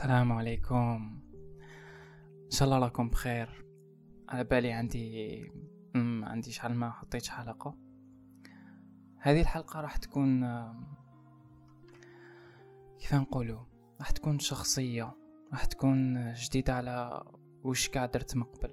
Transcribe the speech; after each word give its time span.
السلام 0.00 0.32
عليكم. 0.32 1.20
إن 2.44 2.50
شاء 2.50 2.68
الله 2.68 2.78
راكم 2.78 3.08
بخير. 3.08 3.66
على 4.28 4.44
بالي 4.44 4.72
عندي 4.72 5.52
مم، 5.94 6.24
عندي 6.24 6.50
شحال 6.52 6.74
ما 6.74 6.90
حطيت 6.90 7.28
حلقة. 7.28 7.76
هذه 9.18 9.40
الحلقة 9.40 9.80
راح 9.80 9.96
تكون 9.96 10.44
كيف 12.98 13.14
نقولوا 13.14 13.60
راح 13.98 14.10
تكون 14.10 14.38
شخصية 14.38 15.16
راح 15.52 15.64
تكون 15.64 16.32
جديدة 16.32 16.74
على 16.74 17.24
وش 17.64 17.88
قاعد 17.88 18.10
درت 18.10 18.36
من 18.36 18.42
قبل. 18.42 18.70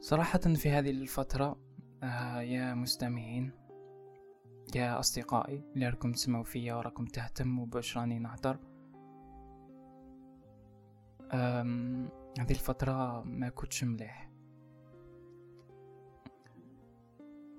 صراحة 0.00 0.38
في 0.38 0.70
هذه 0.70 0.90
الفترة 0.90 1.56
آه 2.02 2.40
يا 2.40 2.74
مستمعين 2.74 3.52
يا 4.74 4.98
أصدقائي 4.98 5.64
اللي 5.74 5.88
راكم 5.88 6.12
تسمعوا 6.12 6.44
فيا 6.44 6.74
وراكم 6.74 7.04
تهتموا 7.04 7.66
باش 7.66 7.98
راني 7.98 8.18
نهدر 8.18 8.54
أم، 8.54 8.69
هذه 11.32 12.50
الفترة 12.50 13.22
ما 13.22 13.48
كنتش 13.48 13.84
مليح. 13.84 14.30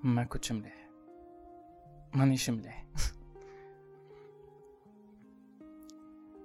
ما 0.03 0.23
كنتش 0.23 0.51
مليح. 0.51 0.89
مانيش 2.13 2.49
مليح. 2.49 2.85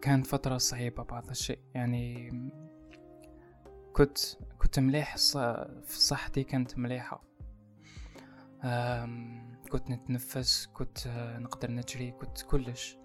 كانت 0.02 0.26
فترة 0.26 0.56
صعيبة 0.56 1.02
بعض 1.02 1.30
الشيء. 1.30 1.58
يعني 1.74 2.30
كنت 3.92 4.18
كنت 4.58 4.78
مليح 4.78 5.16
في 5.16 5.98
صحتي 6.00 6.44
كانت 6.44 6.78
مليحة. 6.78 7.22
كنت 9.70 9.90
نتنفس 9.90 10.66
كنت 10.66 11.08
نقدر 11.40 11.70
نجري 11.70 12.10
كنت 12.10 12.42
كلش. 12.42 12.98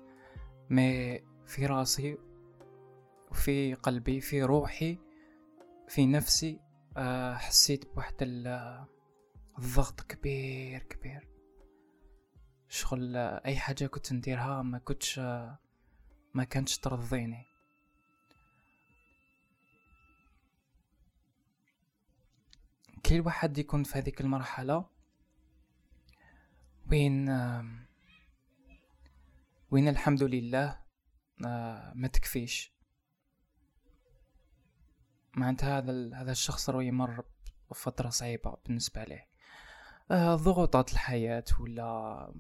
ما 0.70 1.20
في 1.46 1.66
راسي 1.66 2.18
وفي 3.32 3.74
قلبي 3.74 4.22
في 4.22 4.44
روحي 4.44 4.98
في 5.88 6.06
نفسي 6.06 6.60
آه، 6.98 7.36
حسيت 7.36 7.94
بواحد 7.94 8.14
ال- 8.22 8.86
الضغط 9.60 10.02
كبير 10.02 10.84
كبير. 10.84 11.28
شغل 12.70 13.16
آه، 13.18 13.42
أي 13.46 13.56
حاجة 13.58 13.86
كنت 13.88 14.14
نديرها 14.14 14.62
ما 14.62 14.78
كنتش 14.78 15.20
آه، 15.20 15.60
ما 16.34 16.44
كانتش 16.44 16.78
ترضيني. 16.78 17.46
كل 23.06 23.20
واحد 23.22 23.58
يكون 23.58 23.84
في 23.84 23.98
هذيك 23.98 24.22
المرحلة 24.22 24.86
وين 26.92 27.30
وين 29.72 29.88
الحمد 29.88 30.24
لله 30.24 30.82
آه، 31.46 31.94
ما 31.96 32.08
تكفيش. 32.08 32.71
معناتها 35.36 35.78
هذا 35.78 36.10
هذا 36.16 36.32
الشخص 36.32 36.70
راه 36.70 36.84
يمر 36.84 37.24
بفترة 37.72 38.10
صعيبة 38.10 38.58
بالنسبة 38.66 39.04
له 39.04 39.22
آه، 40.12 40.36
ضغوطات 40.36 40.92
الحياة 40.92 41.44
ولا 41.60 42.34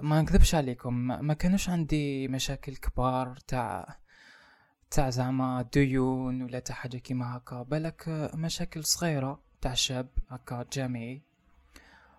ما 0.00 0.22
نكذبش 0.22 0.54
عليكم 0.54 0.94
ما 0.94 1.34
كانوش 1.34 1.68
عندي 1.68 2.28
مشاكل 2.28 2.76
كبار 2.76 3.36
تاع 3.36 3.98
تاع 4.90 5.10
زعما 5.10 5.62
ديون 5.72 6.42
ولا 6.42 6.58
تاع 6.58 6.76
حاجة 6.76 6.96
كيما 6.96 7.36
هكا 7.36 7.62
بالك 7.62 8.08
آه، 8.08 8.36
مشاكل 8.36 8.84
صغيرة 8.84 9.42
تاع 9.60 9.74
شاب 9.74 10.08
هكا 10.28 10.66
جامعي. 10.72 11.22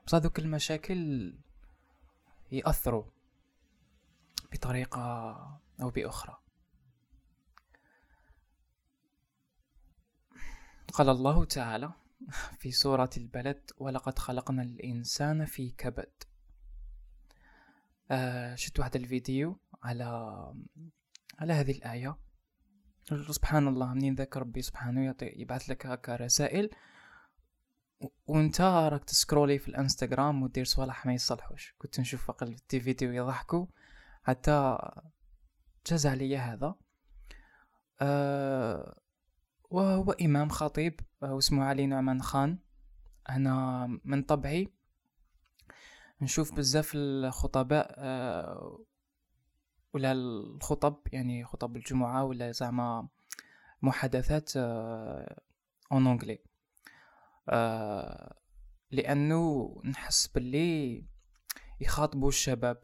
بصح 0.08 0.18
دوك 0.18 0.40
المشاكل 0.40 1.34
يأثروا 2.52 3.04
بطريقة 4.54 5.02
أو 5.82 5.90
بأخرى. 5.90 6.41
قال 10.94 11.10
الله 11.10 11.46
تعالى 11.46 11.94
في 12.58 12.72
سورة 12.72 13.10
البلد 13.18 13.72
ولقد 13.78 14.20
خلقنا 14.20 14.62
الإنسان 14.62 15.46
في 15.46 15.70
كبد. 15.70 16.12
آه 18.12 18.56
شفت 18.56 18.80
واحد 18.80 18.96
الفيديو 18.96 19.60
على 19.84 20.06
على 21.40 21.54
هذه 21.54 21.72
الآية. 21.72 22.18
سبحان 23.30 23.68
الله 23.68 23.94
منين 23.94 24.16
ذاك 24.16 24.38
ربي 24.38 24.62
سبحانه 24.62 25.16
يبعث 25.22 25.70
لك 25.70 25.86
هكا 25.86 26.16
رسائل. 26.16 26.70
وانت 28.28 28.62
راك 28.62 29.04
تسكرولي 29.04 29.60
في 29.60 29.68
الانستغرام 29.68 30.44
ودير 30.44 30.66
صوالح 30.66 31.06
ما 31.06 31.14
يصلحوش. 31.14 31.76
كنت 31.78 32.00
نشوف 32.00 32.30
أقل 32.30 32.58
في 32.68 32.80
فيديو 32.80 33.12
يضحكوا. 33.12 33.66
حتى 34.24 34.78
جاز 35.88 36.08
عليا 36.08 36.40
هذا. 36.40 36.76
أه 38.02 39.01
وهو 39.72 40.12
إمام 40.12 40.50
خطيب 40.50 41.00
آه، 41.24 41.34
واسمه 41.34 41.64
علي 41.64 41.86
نعمان 41.86 42.22
خان. 42.22 42.60
أنا 43.30 43.88
من 44.06 44.24
طبعي 44.24 44.68
نشوف 46.22 46.54
بزاف 46.54 46.92
الخطباء 46.96 47.96
أه 47.98 48.86
ولا 49.94 50.12
الخطب 50.12 50.98
يعني 51.12 51.46
خطب 51.46 51.76
الجمعة 51.78 52.24
ولا 52.24 52.52
زعما 52.52 53.08
محادثات 53.82 54.58
en 55.92 56.08
anglais 56.08 56.40
أه 57.50 58.36
لأنه 58.92 59.74
نحس 59.86 60.28
باللي 60.28 61.06
يخاطبوا 61.82 62.30
الشباب 62.30 62.78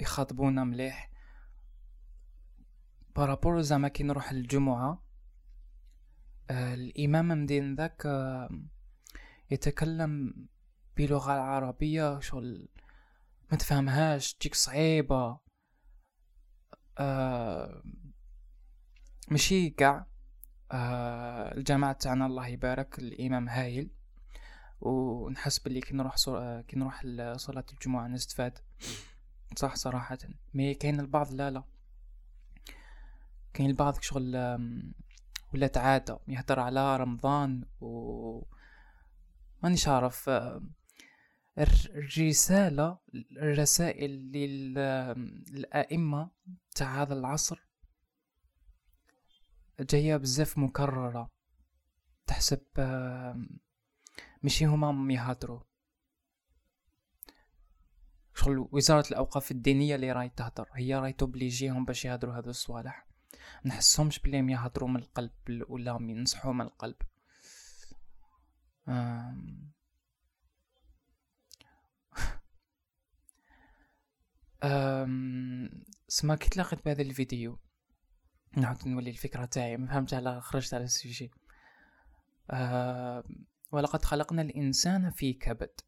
يخاطبونا 0.00 0.64
مليح. 0.64 1.10
par 3.16 3.29
rapport 3.29 3.60
زعما 3.60 3.88
كي 3.88 4.02
نروح 4.02 4.30
الجمعة 4.30 4.90
آه، 4.90 5.05
الإمام 6.50 7.28
مدين 7.28 7.74
ذاك 7.74 8.06
يتكلم 9.50 10.34
بلغة 10.96 11.34
العربية 11.34 12.20
شغل 12.20 12.68
ما 13.52 13.58
تفهمهاش 13.58 14.34
تجيك 14.34 14.54
صعيبة. 14.54 15.38
ماشي 19.30 19.70
قاع 19.70 20.06
آه، 20.72 21.54
الجماعة 21.54 21.92
تاعنا 21.92 22.26
الله 22.26 22.46
يبارك 22.46 22.98
الإمام 22.98 23.48
هايل. 23.48 23.90
ونحس 24.80 25.58
باللي 25.58 25.80
كي 25.80 25.94
نروح. 25.94 26.14
آه، 26.28 26.60
كي 26.60 26.78
نروح 26.78 27.04
لصلاة 27.04 27.64
الجمعة 27.72 28.08
نستفاد. 28.08 28.58
صح 29.56 29.74
صراحة. 29.74 30.18
مي 30.54 30.74
كاين 30.74 31.00
البعض 31.00 31.32
لا 31.32 31.50
لا. 31.50 31.64
كاين 33.54 33.70
البعض 33.70 34.00
شغل 34.00 34.36
آم، 35.46 35.54
ولات 35.54 35.76
عادة 35.76 36.18
يهدر 36.28 36.60
على 36.60 36.96
رمضان 36.96 37.64
و 37.80 38.42
مانيش 39.62 39.88
عارف 39.88 40.28
آه، 40.28 40.62
الر- 41.58 41.90
الرسالة 41.94 42.98
الرسائل 43.32 44.10
لل- 44.10 45.44
للأئمة 45.52 46.30
تاع 46.74 47.02
هذا 47.02 47.14
العصر 47.14 47.66
جاية 49.80 50.16
بزاف 50.16 50.58
مكررة 50.58 51.30
تحسب 52.26 52.60
آم، 52.78 53.48
ماشي 54.42 54.64
هما 54.66 54.92
مم 54.92 55.10
يهدروا. 55.10 55.60
شغل 58.34 58.68
وزارة 58.72 59.08
الأوقاف 59.10 59.50
الدينية 59.50 59.94
اللي 59.94 60.12
راهي 60.12 60.28
تهدر 60.28 60.68
هي 60.74 60.94
راهي 60.94 61.12
توبليجيهم 61.12 61.84
باش 61.84 62.04
يهدروا 62.04 62.34
هذو 62.34 62.50
الصوالح. 62.50 63.06
نحسهمش 63.64 64.18
بلي 64.18 64.52
يهدروا 64.52 64.88
من 64.88 64.96
القلب 64.96 65.32
ولا 65.68 65.98
ينصحوا 66.00 66.52
من 66.52 66.60
القلب. 66.60 66.96
آم. 68.88 69.72
سما 76.08 76.36
كي 76.36 76.48
تلاقيت 76.48 76.84
بهذا 76.84 77.02
الفيديو 77.02 77.58
نعاود 78.56 78.88
نولي 78.88 79.10
الفكرة 79.10 79.44
تاعي 79.44 79.76
ما 79.76 79.86
فهمت 79.86 80.14
على 80.14 80.40
خرجت 80.40 80.74
على 80.74 80.84
السوجي. 80.84 81.30
أم... 82.50 83.46
ولقد 83.72 84.04
خلقنا 84.04 84.42
الإنسان 84.42 85.10
في 85.10 85.32
كبد. 85.32 85.80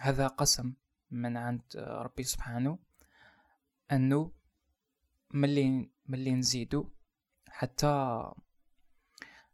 هذا 0.00 0.26
قسم 0.26 0.74
من 1.10 1.36
عند 1.36 1.62
ربي 1.76 2.22
سبحانه 2.22 2.78
أنه 3.92 4.32
ملي 5.34 5.90
ملي 6.06 6.34
نزيدو 6.34 6.90
حتى 7.58 8.22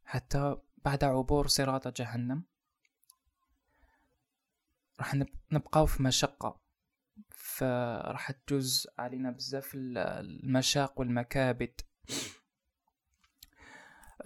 حتى 0.04 0.56
بعد 0.84 1.04
عبور 1.04 1.46
صراط 1.46 1.88
جهنم 1.88 2.44
راح 4.98 5.14
نب- 5.14 5.36
نبقاو 5.52 5.86
في 5.86 6.02
مشقة. 6.02 6.60
فراح 7.30 8.30
تجوز 8.30 8.86
علينا 8.98 9.30
بزاف 9.30 9.74
ال- 9.74 9.98
المشاق 9.98 11.00
والمكابد 11.00 11.80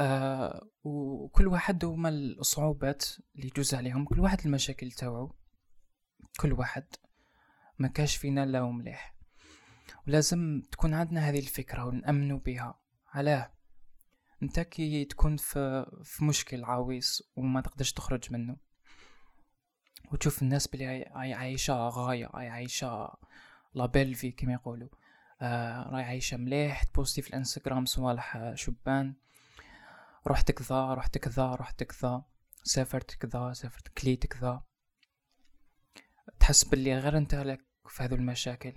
آه 0.01 0.69
وكل 0.85 1.47
واحد 1.47 1.85
هما 1.85 2.09
الصعوبات 2.09 3.05
اللي 3.37 3.47
يجوز 3.47 3.75
عليهم. 3.75 4.05
كل 4.05 4.21
واحد 4.21 4.41
المشاكل 4.47 4.93
تاوعو 4.93 5.35
كل 6.41 6.53
واحد. 6.53 6.87
ما 7.79 7.89
كاش 7.89 8.17
فينا 8.17 8.47
لا 8.47 8.63
مليح. 8.71 9.15
ولازم 10.07 10.63
تكون 10.73 10.95
عندنا 10.95 11.21
هذه 11.21 11.39
الفكرة 11.39 11.85
ونأمنوا 11.85 12.39
بها. 12.39 12.81
علاه. 13.09 13.58
انت 14.43 14.61
كي 14.61 15.05
تكون 15.05 15.37
في, 15.37 15.87
في 16.05 16.25
مشكل 16.25 16.65
عويص 16.65 17.23
وما 17.37 17.61
تقدرش 17.61 17.93
تخرج 17.93 18.33
منه. 18.33 18.57
وتشوف 20.13 20.43
الناس 20.43 20.69
بلي 20.69 21.05
عايشة 21.15 21.89
غاية 21.89 22.29
عايشة 22.35 23.17
لابيل 23.75 24.15
في 24.15 24.31
كما 24.31 24.53
يقولوا. 24.53 24.89
آه 25.41 25.83
راهي 25.83 26.05
عايشة 26.05 26.37
مليح 26.37 26.83
تبوستي 26.83 27.23
في 27.23 27.29
الانستغرام 27.31 27.85
صوالح 27.85 28.55
شبان. 28.55 29.15
رحت 30.27 30.51
كذا 30.51 30.95
رحت 30.95 31.19
كذا 31.19 31.55
رحت 31.55 31.83
كذا 31.83 32.25
سافرت 32.63 33.15
كذا 33.15 33.53
سافرت 33.53 33.89
كليت 33.89 34.27
كذا 34.27 34.63
تحس 36.41 36.65
باللي 36.65 36.99
غير 36.99 37.19
انت 37.19 37.35
لك 37.35 37.65
في 37.89 38.03
هذو 38.03 38.17
المشاكل. 38.17 38.73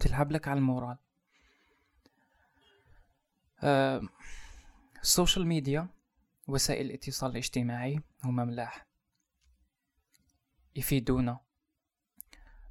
تلعب 0.00 0.32
لك 0.32 0.48
على 0.48 0.58
ال 0.58 0.64
moral. 0.64 0.98
ال 5.02 5.08
social 5.08 5.46
media 5.46 5.88
وسائل 6.48 6.86
الاتصال 6.86 7.30
الاجتماعي 7.30 8.00
هما 8.24 8.44
ملاح. 8.44 8.86
يفيدونا. 10.76 11.40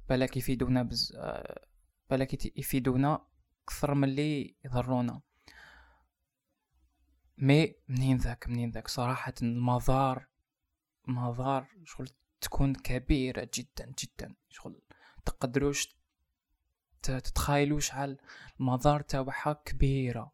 بالك 0.08 0.36
يفيدونا 0.36 0.82
بز 0.82 1.12
آه 1.16 1.66
بالك 2.10 2.58
يفيدونا 2.58 3.26
أكثر 3.64 3.94
من 3.94 4.04
اللي 4.04 4.56
يضرونا. 4.64 5.20
mais 7.38 7.74
منين 7.88 8.16
ذاك؟ 8.16 8.48
منين 8.48 8.70
ذاك؟ 8.70 8.88
صراحة 8.88 9.34
المضار 9.42 10.26
مضار 11.08 11.68
شغل 11.84 12.08
تكون 12.40 12.74
كبيرة 12.74 13.48
جدا 13.54 13.92
جدا. 13.98 14.34
شغل 14.48 14.82
تقدروش 15.24 15.96
تتخيلوش 17.02 17.92
على 17.92 18.16
المضار 18.60 19.00
تاعها 19.00 19.52
كبيرة. 19.52 20.33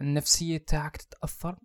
النفسية 0.00 0.58
تاعك 0.58 0.96
تتأثر 0.96 1.58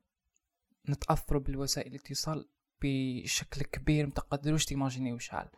نتأثر 0.90 1.38
بالوسائل 1.38 1.92
الاتصال 1.92 2.50
بشكل 2.82 3.62
كبير 3.62 4.08
متقدروش 4.08 4.66
تيماجينيو 4.66 5.18
شحال. 5.18 5.50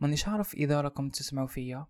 مانيش 0.00 0.28
عارف 0.28 0.54
إذا 0.54 0.80
راكم 0.80 1.10
تسمعوا 1.10 1.46
فيا. 1.46 1.86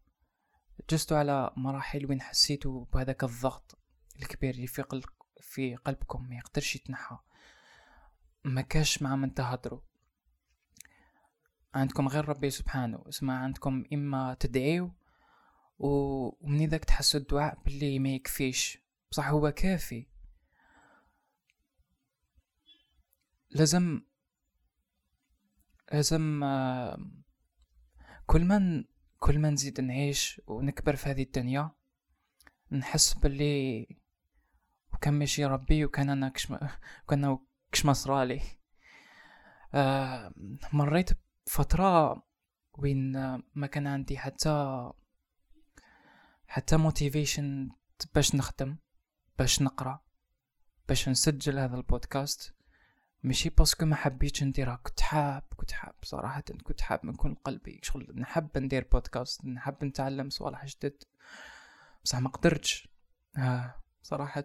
جستوا 0.90 1.18
على 1.18 1.50
مراحل 1.56 2.06
وين 2.06 2.20
حسيتوا 2.20 2.84
بهذاك 2.84 3.24
الضغط 3.24 3.78
الكبير 4.16 4.54
اللي 4.54 4.66
في 4.66 4.82
قلب 4.82 5.04
في 5.40 5.76
قلبكم 5.76 6.28
ما 6.28 6.36
يقدرش 6.36 6.76
يتنحى. 6.76 7.18
ما 8.44 8.60
كاش 8.60 9.02
مع 9.02 9.16
من 9.16 9.34
تهضروا 9.34 9.80
عندكم 11.74 12.08
غير 12.08 12.28
ربي 12.28 12.50
سبحانه 12.50 13.04
اسمع 13.08 13.38
عندكم 13.38 13.84
إما 13.92 14.34
تدعيو 14.34 14.94
ومن 15.78 16.66
ذاك 16.66 16.84
تحسوا 16.84 17.20
الدعاء 17.20 17.58
باللي 17.64 17.98
ما 17.98 18.08
يكفيش. 18.08 18.78
بصح 19.10 19.28
هو 19.28 19.50
كافي. 19.50 20.06
لازم 23.50 24.00
لازم 25.92 26.44
كل 28.26 28.44
ما 28.44 28.84
كل 29.18 29.38
ما 29.38 29.50
نزيد 29.50 29.80
نعيش 29.80 30.40
ونكبر 30.46 30.96
في 30.96 31.08
هذه 31.08 31.22
الدنيا 31.22 31.70
نحس 32.72 33.14
باللي 33.14 33.86
وكان 34.92 35.14
ماشي 35.14 35.44
ربي 35.44 35.84
وكان 35.84 36.10
أنا 36.10 36.28
كش 36.28 36.52
كان 37.08 37.38
كش 37.72 37.84
ما 37.86 37.92
صرالي 37.92 38.40
آه 39.74 40.34
مريت 40.72 41.10
فترة 41.46 42.22
وين 42.72 43.12
ما 43.54 43.66
كان 43.66 43.86
عندي 43.86 44.18
حتى 44.18 44.90
حتى 46.48 46.76
motivation 46.76 47.70
باش 48.14 48.34
نخدم 48.34 48.76
باش 49.38 49.62
نقرأ 49.62 50.04
باش 50.88 51.08
نسجل 51.08 51.58
هذا 51.58 51.76
البودكاست. 51.76 52.54
ماشي 53.22 53.48
باسكو 53.48 53.86
ما 53.86 53.96
حبيتش 53.96 54.42
نديرها 54.42 54.76
كنت 54.76 55.00
حاب 55.00 55.42
كنت 55.56 55.70
حاب 55.70 55.94
صراحة 56.02 56.40
كنت 56.40 56.80
حاب 56.80 57.06
من 57.06 57.14
كل 57.14 57.34
قلبي 57.34 57.80
شغل. 57.82 58.20
نحب 58.20 58.58
ندير 58.58 58.88
بودكاست 58.92 59.44
نحب 59.44 59.84
نتعلم 59.84 60.30
صوالح 60.30 60.64
جدد. 60.64 61.02
بصح 62.04 62.18
ما 62.18 62.28
قدرتش. 62.28 62.88
آه 63.38 63.82
صراحة. 64.02 64.44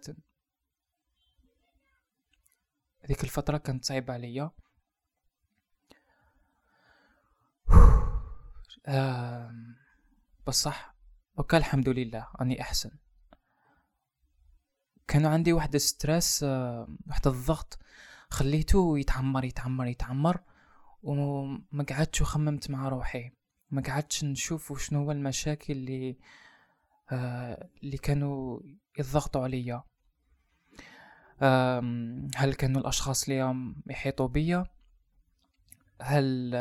هذيك 3.03 3.23
الفترة 3.23 3.57
كانت 3.57 3.85
صعيبة 3.85 4.13
عليا. 4.13 4.51
بصح 10.47 10.92
وكا 11.37 11.57
الحمد 11.57 11.89
لله 11.89 12.27
اني 12.41 12.61
أحسن. 12.61 12.91
كانوا 15.07 15.31
عندي 15.31 15.53
واحد 15.53 15.77
ستريس 15.77 16.43
آه 16.43 16.97
واحد 17.07 17.27
الضغط 17.27 17.79
خليته 18.29 18.99
يتعمر 18.99 19.43
يتعمر 19.43 19.87
يتعمر 19.87 20.39
وما 21.03 21.85
قعدتش 21.89 22.21
وخممت 22.21 22.69
مع 22.69 22.89
روحي. 22.89 23.31
ما 23.71 23.81
قعدتش 23.81 24.23
نشوف 24.23 24.81
شنو 24.81 24.99
هو 24.99 25.11
المشاكل 25.11 25.73
اللي 25.73 26.17
آه 27.11 27.69
اللي 27.83 27.97
كانوا 27.97 28.59
يضغطوا 28.99 29.43
عليا. 29.43 29.83
هل 32.35 32.53
كانوا 32.53 32.81
الأشخاص 32.81 33.29
اللي 33.29 33.73
يحيطوا 33.87 34.27
بيا؟ 34.27 34.65
هل 36.01 36.51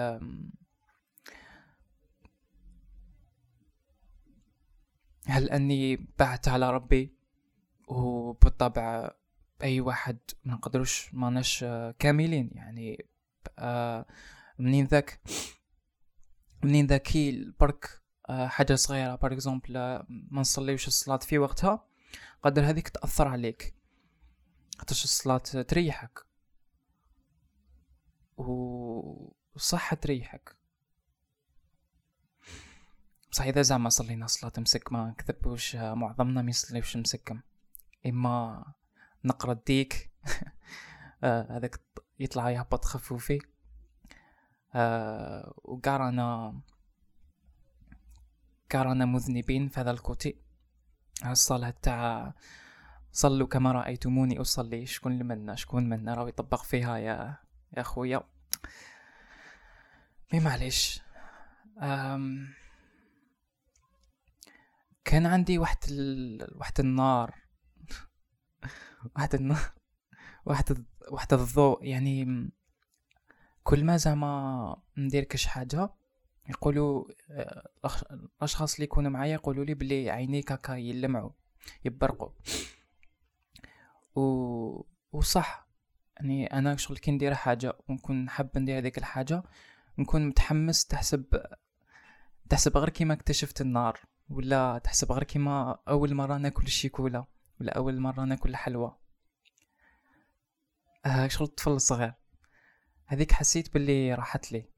هل 5.26 5.50
أني 5.50 6.08
بعدت 6.18 6.48
على 6.48 6.70
ربي؟ 6.70 7.14
وبالطبع 7.88 9.10
أي 9.62 9.80
واحد 9.80 10.18
ما 10.44 10.54
نقدروش 10.54 11.14
ماناش 11.14 11.64
كاملين. 11.98 12.50
يعني 12.54 13.06
آه، 13.58 14.06
منين 14.58 14.84
ذاك؟ 14.84 15.20
منين 16.64 16.86
ذاكي 16.86 17.52
برك 17.60 18.02
آه، 18.28 18.46
حاجة 18.46 18.74
صغيرة. 18.74 19.14
par 19.14 19.32
exemple 19.32 19.76
آه، 19.76 20.06
ما 20.08 20.40
نصليوش 20.40 20.88
الصلاة 20.88 21.16
في 21.16 21.38
وقتها. 21.38 21.84
قدر 22.42 22.64
هذيك 22.64 22.88
تأثر 22.88 23.28
عليك. 23.28 23.74
خاطرش 24.78 25.04
الصلاة 25.04 25.38
تريحك. 25.38 26.26
وصح 28.36 29.94
تريحك. 29.94 30.56
بصح 33.32 33.44
إذا 33.44 33.62
زعما 33.62 33.88
صلينا 33.88 34.26
صلاة 34.26 34.52
مسك 34.58 34.92
ما 34.92 35.08
نكذبوش 35.10 35.76
معظمنا 35.76 36.42
ما 36.42 36.50
يصليوش 36.50 36.96
مسكم. 36.96 37.40
إما 38.06 38.64
نقرأ 39.24 39.52
الديك 39.52 40.10
آه، 41.24 41.56
هذاك 41.56 41.80
يطلع 42.18 42.50
يهبط 42.50 42.84
خفوفي 42.84 43.38
آه 44.74 45.54
وقرانا 45.64 46.60
قرانا 48.70 49.04
مذنبين 49.04 49.68
في 49.68 49.80
هذا 49.80 49.90
الكوتي. 49.90 50.36
الصلاة 51.26 51.74
تاع 51.82 52.34
صلوا 53.12 53.46
كما 53.46 53.72
رأيتموني 53.72 54.40
أصلي. 54.40 54.86
شكون 54.86 55.26
منا؟ 55.26 55.54
شكون 55.54 55.88
منا 55.88 56.14
راه 56.14 56.28
يطبق 56.28 56.62
فيها 56.62 56.98
يا 56.98 57.36
يا 57.76 57.82
خويا 57.82 58.22
مي 60.32 60.40
معليش. 60.40 61.02
كان 65.12 65.26
عندي 65.26 65.58
واحد 65.58 65.76
ال... 65.90 66.58
واحد 66.58 66.80
النار. 66.80 67.34
واحد 69.16 69.34
النار 69.34 69.72
واحد 70.44 70.84
واحد 71.10 71.32
الضوء. 71.32 71.84
يعني 71.84 72.50
كل 73.62 73.84
ما 73.84 73.96
زعما 73.96 74.82
ندير 74.96 75.24
كش 75.24 75.46
حاجة 75.46 75.90
يقولوا 76.48 77.04
آه، 77.30 77.68
الأشخاص 78.38 78.74
اللي 78.74 78.84
يكونوا 78.84 79.10
معايا 79.10 79.34
يقولوا 79.34 79.64
لي 79.64 79.74
بلي 79.74 80.10
عينيك 80.10 80.52
هكا 80.52 80.72
يلمعوا 80.72 81.30
يبرقوا. 81.84 82.30
و... 84.14 84.22
وصح. 85.12 85.68
يعني 86.16 86.46
أنا 86.46 86.76
شغل 86.76 86.98
كي 86.98 87.10
ندير 87.10 87.34
حاجة 87.34 87.78
ونكون 87.88 88.30
حاب 88.30 88.58
ندير 88.58 88.78
هذيك 88.78 88.98
الحاجة 88.98 89.42
نكون 89.98 90.26
متحمس 90.26 90.86
تحسب 90.86 91.24
تحسب 92.48 92.76
غير 92.76 92.88
كيما 92.88 93.14
اكتشفت 93.14 93.60
النار. 93.60 94.11
ولا 94.28 94.78
تحسب 94.78 95.12
غير 95.12 95.24
كيما 95.24 95.78
أول 95.88 96.14
مرة 96.14 96.36
ناكل 96.36 96.64
الشيكولا 96.64 97.26
ولا 97.60 97.76
أول 97.76 98.00
مرة 98.00 98.24
ناكل 98.24 98.56
حلوى. 98.56 98.96
آه 101.06 101.28
شغل 101.28 101.46
الطفل 101.46 101.70
الصغير. 101.70 102.14
هذيك 103.06 103.32
حسيت 103.32 103.74
باللي 103.74 104.14
راحت 104.14 104.52
لي. 104.52 104.68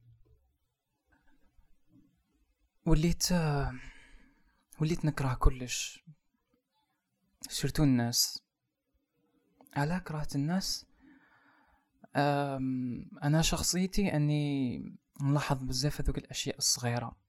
وليت 2.86 3.32
آه 3.32 3.72
وليت 4.80 5.04
نكره 5.04 5.34
كلش. 5.34 6.04
سيرتو 7.48 7.82
الناس. 7.82 8.42
على 9.76 10.00
كرهت 10.00 10.36
الناس؟ 10.36 10.86
أنا 13.24 13.42
شخصيتي 13.42 14.16
أني 14.16 14.78
نلاحظ 15.20 15.62
بزاف 15.62 16.00
هذوك 16.00 16.18
الأشياء 16.18 16.58
الصغيرة. 16.58 17.23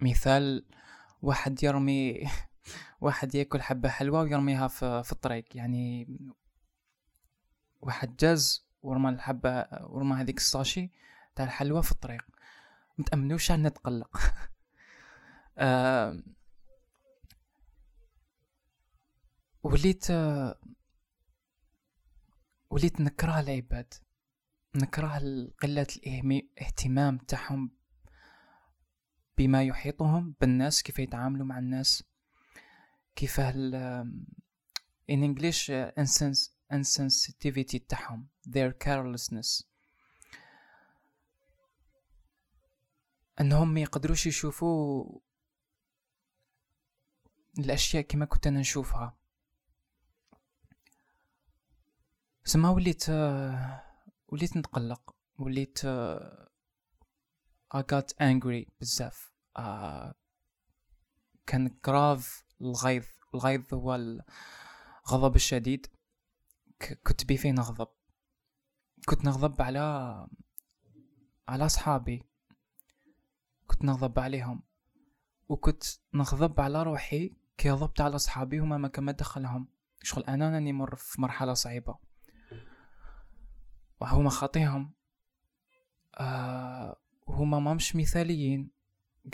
مثال 0.00 0.66
واحد 1.22 1.62
يرمي 1.62 2.28
واحد 3.00 3.34
ياكل 3.34 3.62
حبة 3.62 3.88
حلوى 3.88 4.20
ويرميها 4.20 4.68
في, 4.68 5.02
في 5.02 5.12
الطريق. 5.12 5.56
يعني 5.56 6.08
واحد 7.80 8.16
جاز 8.16 8.66
ورمى 8.82 9.10
الحبة 9.10 9.66
ورمى 9.82 10.16
هذيك 10.16 10.38
الساشي 10.38 10.90
تاع 11.34 11.44
الحلوى 11.44 11.82
في 11.82 11.92
الطريق. 11.92 12.24
متأمنوش 12.98 13.50
عن 13.50 13.62
نتقلق 13.62 14.20
وليت 19.62 20.06
وليت 22.70 23.00
نكره 23.00 23.40
العباد 23.40 23.94
نكره 24.74 25.18
قلة 25.62 25.86
الاهتمام 26.06 27.18
تاعهم 27.18 27.70
بما 29.40 29.62
يحيطهم 29.64 30.34
بالناس 30.40 30.82
كيف 30.82 30.98
يتعاملوا 30.98 31.46
مع 31.46 31.58
الناس 31.58 32.04
كيف 33.16 33.40
ال 33.40 33.74
in 35.12 35.16
English 35.24 35.70
uh, 35.70 35.92
insensitivity 36.72 37.78
تاعهم 37.88 38.28
their 38.48 38.72
carelessness. 38.84 39.64
إنهم 43.40 43.74
ما 43.74 43.80
يقدروش 43.80 44.26
يشوفوا 44.26 45.20
الأشياء 47.58 48.02
كما 48.02 48.24
كنت 48.24 48.46
أنا 48.46 48.60
نشوفها. 48.60 49.18
سما 52.44 52.70
وليت 52.70 53.08
وليت 54.28 54.56
نتقلق 54.56 55.16
وليت 55.38 55.78
I 57.74 57.82
got 57.82 58.12
angry 58.20 58.70
بزاف. 58.80 59.29
Uh, 59.60 60.14
كان 61.46 61.68
كراف 61.68 62.44
الغيظ 62.60 63.04
الغيظ 63.34 63.74
هو 63.74 63.94
الغضب 63.94 65.36
الشديد. 65.36 65.86
كنت 67.06 67.24
بي 67.24 67.36
فيه 67.36 67.50
نغضب. 67.50 67.88
كنت 69.06 69.24
نغضب 69.24 69.62
على 69.62 70.26
على 71.48 71.68
صحابي 71.68 72.22
كنت 73.66 73.84
نغضب 73.84 74.18
عليهم. 74.18 74.62
وكنت 75.48 75.82
نغضب 76.14 76.60
على 76.60 76.82
روحي 76.82 77.36
كي 77.58 77.70
غضبت 77.70 78.00
على 78.00 78.18
صحابي 78.18 78.58
هما 78.58 78.78
ما 78.78 78.88
كما 78.88 79.12
دخلهم. 79.12 79.68
شغل 80.02 80.24
أنا 80.24 80.50
راني 80.50 80.72
مر 80.72 80.94
في 80.94 81.20
مرحلة 81.20 81.54
صعيبة. 81.54 81.98
وهما 84.00 84.30
خاطيهم 84.30 84.94
آه 86.14 86.96
هما 87.28 87.58
ما 87.58 87.74
مش 87.74 87.96
مثاليين. 87.96 88.79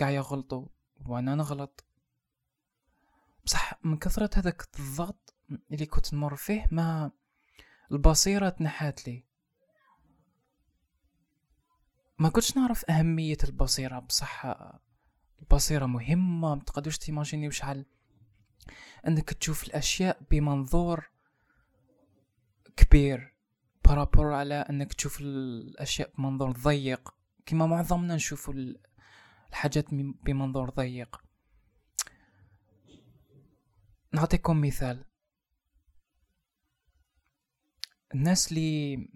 قاع 0.00 0.10
يغلطوا 0.10 0.66
وأنا 1.06 1.34
نغلط 1.34 1.84
بصح 3.44 3.84
من 3.84 3.98
كثرة 3.98 4.30
هذاك 4.34 4.62
الضغط 4.78 5.34
اللي 5.70 5.86
كنت 5.86 6.14
نمر 6.14 6.36
فيه 6.36 6.66
ما 6.70 7.10
البصيرة 7.92 8.48
تنحات 8.48 9.08
لي. 9.08 9.24
ما 12.18 12.28
كنتش 12.28 12.56
نعرف 12.56 12.90
أهمية 12.90 13.36
البصيرة 13.44 13.98
بصح 13.98 14.46
البصيرة 15.42 15.86
مهمة 15.86 16.54
متقدرش 16.54 16.98
تيماجيني 16.98 17.48
وشحال 17.48 17.86
أنك 19.06 19.32
تشوف 19.32 19.64
الأشياء 19.64 20.22
بمنظور 20.30 21.10
كبير 22.76 23.36
بارابور 23.84 24.32
على 24.32 24.54
أنك 24.54 24.92
تشوف 24.94 25.20
الأشياء 25.20 26.10
بمنظور 26.18 26.52
ضيق. 26.52 27.14
كما 27.46 27.66
معظمنا 27.66 28.14
نشوف 28.14 28.52
الحاجات 29.50 29.94
بمنظور 29.94 30.70
ضيق. 30.70 31.24
نعطيكم 34.12 34.60
مثال. 34.60 35.04
الناس 38.14 38.48
اللي 38.48 39.08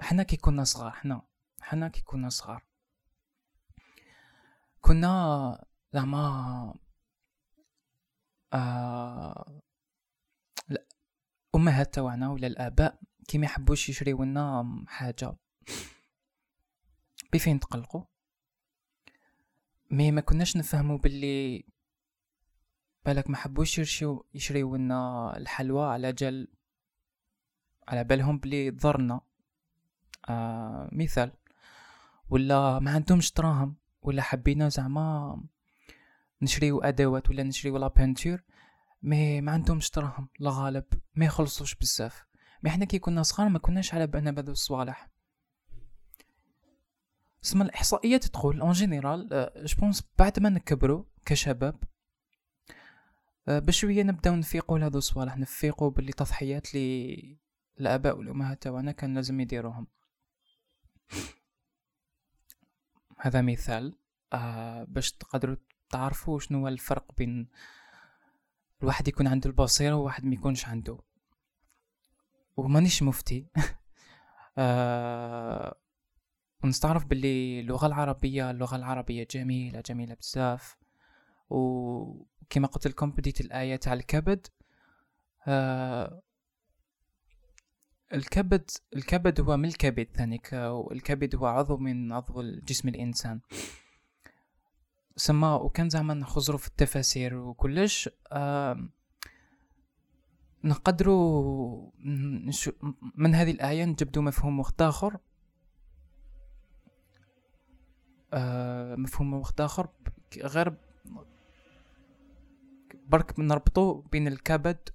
حنا 0.00 0.22
كي 0.22 0.36
كنا 0.36 0.64
صغار 0.64 0.90
حنا 0.90 1.22
حنا 1.60 1.88
كي 1.88 2.00
كنا 2.00 2.28
صغار. 2.28 2.64
كنا 4.80 5.64
زعما 5.92 6.74
آه 8.52 9.62
الامهات 11.54 11.94
تاعنا 11.94 12.30
ولا 12.30 12.46
الآباء 12.46 13.00
كي 13.28 13.38
ما 13.38 13.44
يحبوش 13.44 13.88
يشريو 13.88 14.22
لنا 14.24 14.84
حاجة. 14.88 15.36
بفين 17.32 17.60
تقلقوا؟ 17.60 18.04
مي 19.90 20.10
ما 20.10 20.20
كناش 20.20 20.56
نفهموا 20.56 20.98
باللي 20.98 21.64
بالك 23.04 23.30
ما 23.30 23.36
حبوش 23.36 23.78
يشريو 23.78 24.26
يشريو 24.34 24.76
لنا 24.76 25.36
الحلوى 25.36 25.86
على 25.86 26.12
جال 26.12 26.48
على 27.88 28.04
بالهم 28.04 28.38
بلي 28.38 28.70
ضرنا. 28.70 29.20
آه 30.28 30.88
مثال. 30.92 31.32
ولا 32.30 32.78
ما 32.78 32.90
عندهمش 32.90 33.32
دراهم 33.32 33.76
ولا 34.02 34.22
حبينا 34.22 34.68
زعما 34.68 35.40
نشريو 36.42 36.80
أدوات 36.80 37.30
ولا 37.30 37.42
نشريو 37.42 37.76
la 37.76 37.88
peinture 37.88 38.42
mais 39.02 39.40
ما 39.40 39.52
عندهمش 39.52 39.90
دراهم 39.90 40.28
الله 40.38 40.50
غالب 40.50 40.84
ما 41.14 41.24
يخلصوش 41.24 41.74
بزاف. 41.74 42.24
mais 42.62 42.70
حنا 42.70 42.84
كي 42.84 42.98
كنا 42.98 43.22
صغار 43.22 43.48
ما 43.48 43.58
كناش 43.58 43.94
على 43.94 44.06
بالنا 44.06 44.30
بهذو 44.30 44.52
الصوالح. 44.52 45.08
سما 47.46 47.64
الاحصائيات 47.64 48.24
تقول 48.24 48.60
en 48.60 48.72
général 48.72 49.50
je 49.56 49.69
pense 49.69 50.02
بعد 50.18 50.40
ما 50.40 50.48
نكبروا 50.48 51.04
كشباب 51.26 51.82
آه، 53.48 53.58
بشوية 53.58 54.02
نبداو 54.02 54.34
نفيقوا 54.34 54.78
لهذو 54.78 54.98
الصوالح. 54.98 55.36
نفيقوا 55.36 55.90
باللي 55.90 56.12
تضحيات 56.12 56.74
لي 56.74 57.38
الآباء 57.80 58.18
والأمهات 58.18 58.62
تاعنا 58.62 58.92
كان 58.92 59.14
لازم 59.14 59.40
يديروهم. 59.40 59.86
هذا 63.18 63.42
مثال 63.42 63.98
آه 64.32 64.84
باش 64.84 65.12
تقدروا 65.12 65.56
تعرفوا 65.90 66.38
شنو 66.38 66.68
الفرق 66.68 67.14
بين 67.16 67.48
الواحد 68.82 69.08
يكون 69.08 69.26
عنده 69.26 69.50
البصيرة 69.50 69.94
وواحد 69.94 70.24
ما 70.24 70.34
يكونش 70.34 70.68
عنده. 70.68 70.98
ومانيش 72.56 73.02
مفتي. 73.02 73.46
آه 74.58 75.76
ونستعرف 76.64 77.04
باللي 77.04 77.60
اللغة 77.60 77.86
العربية 77.86 78.50
اللغة 78.50 78.76
العربية 78.76 79.26
جميلة 79.30 79.80
جميلة 79.80 80.14
بزاف. 80.14 80.76
وكما 81.50 82.66
قلت 82.66 82.86
لكم 82.86 83.10
بديت 83.10 83.40
الآية 83.40 83.76
تاع 83.76 83.92
الكبد. 83.92 84.46
آه 85.46 86.22
الكبد 88.12 88.70
الكبد 88.96 89.40
هو 89.40 89.56
من 89.56 89.68
الكبد 89.68 90.08
ثانيك 90.14 90.52
والكبد 90.52 91.36
هو 91.36 91.46
عضو 91.46 91.76
من 91.76 92.12
عضو 92.12 92.42
جسم 92.42 92.88
الإنسان. 92.88 93.40
سما 95.16 95.54
وكان 95.54 95.88
زعما 95.90 96.14
نخزرو 96.14 96.58
في 96.58 96.68
التفاسير 96.68 97.34
وكلش 97.36 98.10
آه 98.32 98.88
نقدروا 100.64 101.90
من 103.14 103.34
هذه 103.34 103.50
الآية 103.50 103.84
نجبدو 103.84 104.22
مفهوم 104.22 104.60
وقت 104.60 104.82
آخر 104.82 105.14
آه 105.14 105.20
مفهوم 108.96 109.34
وقت 109.34 109.60
آخر. 109.60 109.88
غير 110.36 110.76
برك 112.94 113.38
نربطو 113.38 114.00
بين 114.00 114.28
الكبد 114.28 114.88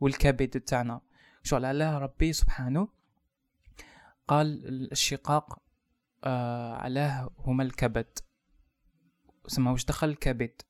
والكبد 0.00 0.60
تاعنا. 0.60 1.00
شغل 1.42 1.64
على 1.64 1.98
ربي 1.98 2.32
سبحانه 2.32 2.88
قال 4.28 4.64
الشقاق 4.92 5.62
آه 6.24 6.74
علاه 6.74 7.30
هما 7.38 7.62
الكبد. 7.62 8.18
سما 9.46 9.70
واش 9.70 9.84
دخل 9.84 10.08
الكبد؟ 10.08 10.62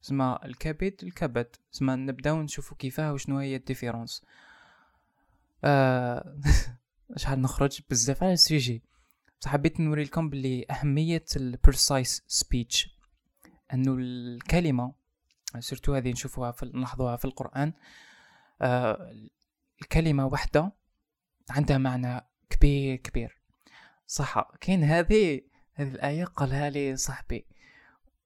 سما 0.00 0.44
الكبد 0.44 0.94
الكبد. 1.02 1.56
سما 1.70 1.96
نبداو 1.96 2.42
نشوفو 2.42 2.74
كيفاه 2.74 3.12
وشنو 3.12 3.38
هي 3.38 3.56
ال 3.56 3.62
différence. 3.62 4.24
آه 5.64 6.36
شحال 7.16 7.42
نخرج؟ 7.42 7.80
بزاف 7.90 8.22
على 8.22 8.32
ال 8.32 8.40
sujet 8.40 8.82
بصح 9.40 9.50
حبيت 9.50 9.80
نوري 9.80 10.04
لكم 10.04 10.30
بلي 10.30 10.66
أهمية 10.70 11.24
ال 11.36 11.47
precise 11.47 12.24
speech 12.26 12.98
انه 13.74 13.94
الكلمة 13.98 14.94
surtout 15.58 15.94
هذه 15.94 16.10
نشوفوها 16.12 16.50
في 16.52 16.66
نلاحظوها 16.74 17.16
في 17.16 17.24
القرآن 17.24 17.72
آه 18.62 19.12
الكلمة 19.82 20.26
واحدة 20.26 20.72
عندها 21.50 21.78
معنى 21.78 22.20
كبير 22.50 22.96
كبير. 22.96 23.40
صح 24.06 24.50
كاين 24.60 24.84
هذه 24.84 25.40
هذه 25.74 25.88
الآية 25.88 26.24
قالها 26.24 26.70
لي 26.70 26.96
صاحبي. 26.96 27.46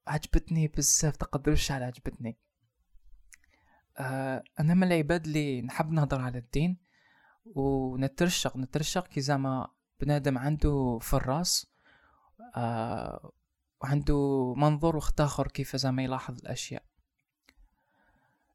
عجبتني 0.06 0.68
بزاف 0.68 1.16
تقدروش 1.16 1.70
على 1.70 1.84
عجبتني. 1.84 2.38
آه 3.98 4.44
أنا 4.60 4.74
من 4.74 4.84
العباد 4.84 5.26
اللي 5.26 5.62
نحب 5.62 5.90
نهضر 5.90 6.20
على 6.20 6.38
الدين 6.38 6.78
ونترشق 7.44 8.56
نترشق 8.56 9.06
كي 9.06 9.20
زعما 9.20 9.68
بنادم 10.02 10.38
عنده 10.38 10.98
في 11.00 11.14
الراس 11.14 11.72
آه 12.56 13.32
وعنده 13.80 14.54
منظور 14.56 14.96
وقت 14.96 15.20
آخر 15.20 15.48
كيف 15.48 15.76
زعما 15.76 16.02
يلاحظ 16.02 16.38
الأشياء. 16.38 16.82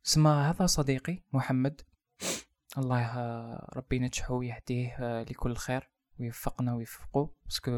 سما 0.03 0.49
هذا 0.49 0.65
صديقي 0.65 1.23
محمد. 1.33 1.81
الله 2.77 3.15
ربي 3.75 3.95
ينجحه 3.95 4.33
ويهديه 4.33 5.21
لكل 5.21 5.55
خير 5.55 5.89
ويوفقنا 6.19 6.73
ويوفقه. 6.73 7.29
parce 7.45 7.62
que 7.62 7.71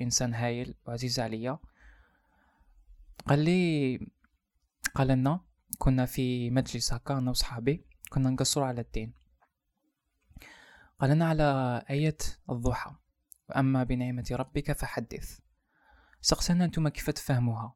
إنسان 0.00 0.34
هايل 0.34 0.74
وعزيز 0.86 1.20
عليا. 1.20 1.58
قال 3.26 3.38
لي 3.38 3.98
قال 4.94 5.08
لنا 5.08 5.40
كنا 5.78 6.06
في 6.06 6.50
مجلس 6.50 6.92
هكا 6.92 7.18
أنا 7.18 7.30
وصحابي 7.30 7.86
كنا 8.10 8.30
نقصروا 8.30 8.66
على 8.66 8.80
الدين. 8.80 9.14
قال 11.00 11.10
لنا 11.10 11.28
على 11.28 11.82
آية 11.90 12.18
الضحى. 12.50 12.94
وأما 13.50 13.84
بنعمة 13.84 14.26
ربك 14.30 14.72
فحدث. 14.72 15.38
سقسنا 16.20 16.64
أنتم 16.64 16.88
كيف 16.88 17.10
تفهموها 17.10 17.74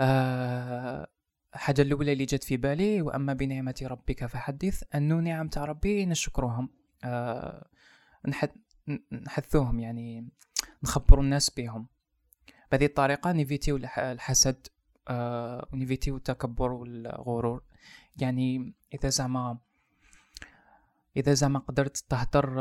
أه 0.00 1.08
حاجة 1.52 1.82
الأولى 1.82 2.12
اللي 2.12 2.24
جات 2.24 2.44
في 2.44 2.56
بالي 2.56 3.02
وأما 3.02 3.32
بنعمة 3.32 3.74
ربك 3.82 4.26
فحدث. 4.26 4.82
أنو 4.94 5.20
نعم 5.20 5.48
تاع 5.48 5.64
ربي 5.64 6.06
نشكرهم. 6.06 6.68
أه 7.04 7.68
نحثوهم 9.12 9.80
يعني 9.80 10.28
نخبروا 10.82 11.24
الناس 11.24 11.50
بهم. 11.50 11.86
بهذه 12.72 12.86
الطريقة 12.86 13.32
نيفيتيو 13.32 13.76
الحسد 13.98 14.66
أه 15.08 15.68
ونيفيتيو 15.72 16.16
التكبر 16.16 16.72
والغرور. 16.72 17.62
يعني 18.16 18.74
إذا 18.94 19.08
زعما 19.08 19.58
إذا 21.16 21.34
زعما 21.34 21.58
قدرت 21.58 21.96
تهدر 21.96 22.60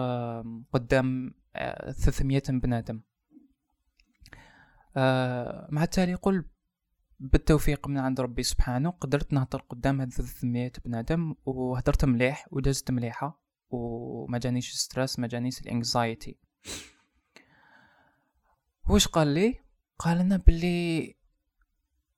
قدام 0.73 1.33
300 1.53 2.41
آه، 2.49 2.51
بنادم. 2.51 3.01
آه، 4.97 5.67
مع 5.71 5.83
التالي 5.83 6.13
قل 6.13 6.45
بالتوفيق 7.19 7.87
من 7.87 7.97
عند 7.97 8.21
ربي 8.21 8.43
سبحانه 8.43 8.89
قدرت 8.89 9.33
نهضر 9.33 9.61
قدام 9.69 10.01
هاد 10.01 10.13
300 10.13 10.71
بنادم 10.85 11.35
وهدرت 11.45 12.05
مليح 12.05 12.47
ودازت 12.51 12.91
مليحة 12.91 13.41
وما 13.69 14.37
جانيش 14.37 14.73
stress 14.73 15.19
ما 15.19 15.27
جانيش 15.27 15.61
ال 15.61 15.71
anxiety 15.71 16.37
واش 18.89 19.07
قال 19.07 19.27
لي؟ 19.27 19.59
قال 19.99 20.17
لنا 20.17 20.37
بلي 20.37 21.15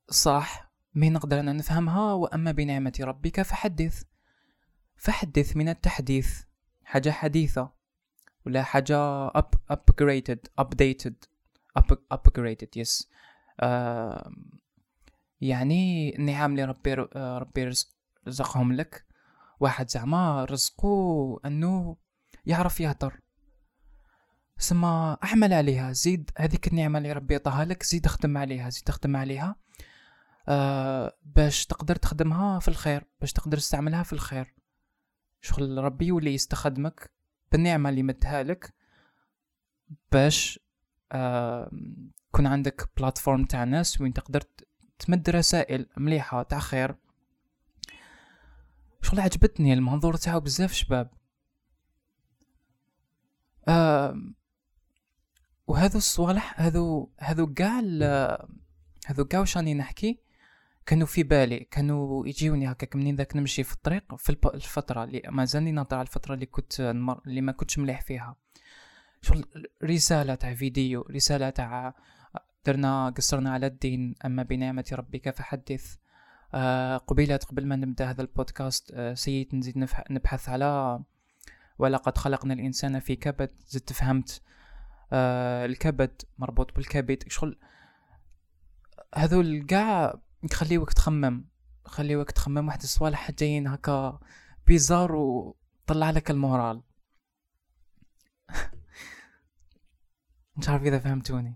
صح 0.10 0.72
مي 0.96 1.10
نقدر 1.10 1.39
أنا 1.39 1.54
نفهمها 1.54 2.13
وأما 2.13 2.51
بنعمة 2.51 2.94
ربك 3.01 3.42
فحدث 3.42 4.04
فحدث 4.98 5.58
من 5.58 5.70
التحديث 5.70 6.42
حاجة 6.84 7.10
حديثة. 7.10 7.75
ولا 8.46 8.64
حاجة 8.64 9.30
up 9.30 9.56
upgraded 9.74 10.40
updated 10.62 11.14
up 11.80 11.96
upgraded 12.14 12.70
yes. 12.80 13.06
uh, 13.64 14.32
يعني 15.42 16.16
النعم 16.16 16.52
اللي 16.52 16.64
ربي 16.66 16.94
ربي 17.16 17.72
رزقهم 18.28 18.74
لك. 18.74 19.06
واحد 19.60 19.90
زعما 19.90 20.46
رزقو 20.46 21.38
انه 21.38 21.98
يعرف 22.46 22.80
يهدر 22.80 23.20
سما 24.58 25.18
احمل 25.24 25.54
عليها 25.54 25.92
زيد 25.92 26.32
هذيك 26.38 26.68
النعمة 26.68 26.98
اللي 26.98 27.12
ربي 27.12 27.36
عطاها 27.36 27.66
لك 27.66 27.84
زيد 27.84 28.06
اخدم 28.06 28.38
عليها 28.38 28.70
زيد 28.70 28.90
اخدم 28.90 29.16
عليها. 29.16 29.56
آه 30.48 31.18
باش 31.24 31.66
تقدر 31.66 31.96
تخدمها 31.96 32.60
في 32.60 32.68
الخير 32.68 33.04
باش 33.22 33.34
تقدر 33.34 33.58
تستعملها 33.58 34.04
في 34.04 34.14
الخير. 34.14 34.55
شغل 35.42 35.77
ربي 35.84 36.05
يولي 36.05 36.34
يستخدمك. 36.34 37.12
بالنعمة 37.51 37.90
اللي 37.90 38.03
مدها 38.03 38.44
لك 38.44 38.74
باش 40.12 40.60
آه 41.12 41.72
يكون 42.27 42.48
عندك 42.48 42.90
بلاتفورم 42.98 43.46
تاع 43.46 43.64
ناس 43.64 44.01
وين 44.01 44.14
تقدر 44.14 44.44
تمد 45.00 45.29
رسائل 45.29 45.90
مليحة 45.98 46.44
تاع 46.44 46.60
خير. 46.60 46.96
شغل 49.01 49.20
عجبتني 49.20 49.74
المنظور 49.74 50.16
تاعو 50.16 50.40
بزاف 50.40 50.74
شباب. 50.74 51.12
آه 53.68 54.16
وهذو 55.68 55.98
الصوالح 55.98 56.62
هذو 56.62 57.12
هذو 57.20 57.53
كاع 57.53 57.79
هذو 59.05 59.25
كاع 59.25 59.40
واش 59.40 59.58
راني 59.58 59.74
نحكي؟ 59.74 60.25
كانوا 60.86 61.08
في 61.08 61.24
بالي 61.24 61.60
كانوا 61.60 62.28
يجيوني 62.28 62.72
هكاك 62.72 62.96
منين 62.96 63.16
ذاك 63.16 63.36
نمشي 63.36 63.64
في 63.64 63.74
الطريق 63.74 64.16
في 64.16 64.30
الفترة 64.54 65.04
اللي 65.04 65.22
مازالني 65.30 65.72
ناطر 65.72 65.96
على 65.96 66.06
الفترة 66.08 66.34
اللي 66.34 66.46
كنت 66.46 66.82
نمر 66.82 67.22
اللي 67.28 67.42
ما 67.42 67.52
كنتش 67.52 67.80
مليح 67.80 68.02
فيها. 68.02 68.36
شغل 69.22 69.46
رسالة 69.84 70.36
تاع 70.36 70.54
فيديو 70.54 71.02
رسالة 71.02 71.50
تاع 71.50 71.94
درنا 72.66 73.10
قصرنا 73.10 73.54
على 73.54 73.68
الدين 73.68 74.16
أما 74.26 74.44
بنعمة 74.44 74.86
ربك 74.94 75.30
فحدث. 75.30 75.96
آه 76.54 76.98
قبيلة 76.98 77.38
قبل 77.38 77.66
ما 77.66 77.76
نبدأ 77.76 78.10
هذا 78.10 78.22
البودكاست 78.22 78.92
آه 78.94 79.16
نزيد 79.54 79.88
نبحث 80.10 80.50
على 80.50 81.00
ولقد 81.80 82.18
خلقنا 82.18 82.54
الإنسان 82.54 83.00
في 83.00 83.16
كبد. 83.16 83.52
زدت 83.68 83.94
فهمت. 83.94 84.42
آه 85.14 85.66
الكبد 85.66 86.22
مربوط 86.38 86.76
بالكبد. 86.76 87.24
شغل 87.28 87.58
هذول 89.16 89.66
كاع 89.66 90.20
يخليوك 90.51 90.94
تخمم 90.94 91.46
يخليوك 91.86 92.31
تخمم 92.31 92.68
واحد 92.68 92.81
الصوالح 92.81 93.31
جايين 93.31 93.68
هكا 93.68 94.20
بيزار 94.68 95.16
وطلع 95.16 96.10
لك 96.10 96.31
المورال. 96.31 96.84
مش 100.58 100.70
عارف 100.70 100.84
إذا 100.84 101.00
فهمتوني. 101.00 101.55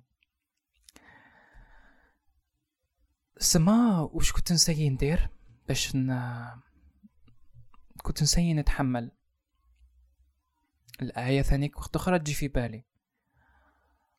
سما 3.38 4.00
وش 4.00 4.32
كنت 4.32 4.52
نسيي 4.52 4.90
ندير 4.90 5.30
باش 5.68 5.96
ن... 5.96 6.20
كنت 8.02 8.24
نسيي 8.24 8.54
نتحمل؟ 8.54 9.12
الآية 11.02 11.42
ثانيك 11.42 11.78
وقت 11.78 11.96
أخرى 11.96 12.20
تجي 12.20 12.34
في 12.34 12.48
بالي. 12.48 12.86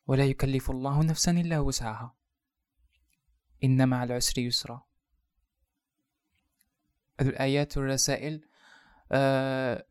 ولا 0.07 0.25
يكلف 0.25 0.71
الله 0.71 1.03
نفسا 1.03 1.31
إلا 1.31 1.59
وسعها. 1.59 2.20
إن 3.63 3.89
مع 3.89 4.03
العسر 4.03 4.41
يسرا. 4.41 4.85
الآيات 7.21 7.77
والرسائل 7.77 8.45
آه 9.11 9.85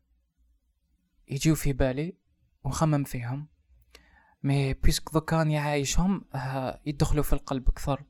يجيو 1.27 1.55
في 1.55 1.73
بالي 1.73 2.17
وخمم 2.63 3.03
فيهم. 3.03 3.47
مي 4.43 4.73
بيسك 4.73 5.13
ذو 5.13 5.21
كان 5.21 5.51
يعايشهم 5.51 6.25
آه 6.35 6.81
يدخلوا 6.85 7.23
في 7.23 7.33
القلب 7.33 7.69
أكثر. 7.69 8.03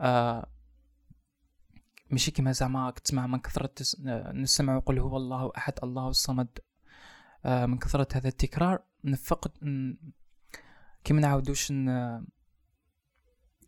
آه 0.00 0.50
ماشي 2.10 2.30
كيما 2.30 2.52
زعما 2.52 2.90
تسمع 2.90 3.26
من 3.26 3.38
كثرة 3.38 3.74
نسمع 4.32 4.78
قل 4.78 4.98
هو 4.98 5.16
الله 5.16 5.52
أحد 5.56 5.72
الله 5.82 6.08
الصمد. 6.08 6.58
آه 7.44 7.66
من 7.66 7.78
كثرة 7.78 8.08
هذا 8.14 8.28
التكرار 8.28 8.84
نفقد 9.04 9.50
كيما 11.04 11.20
نعاودوش. 11.20 11.68
كيما 11.68 12.24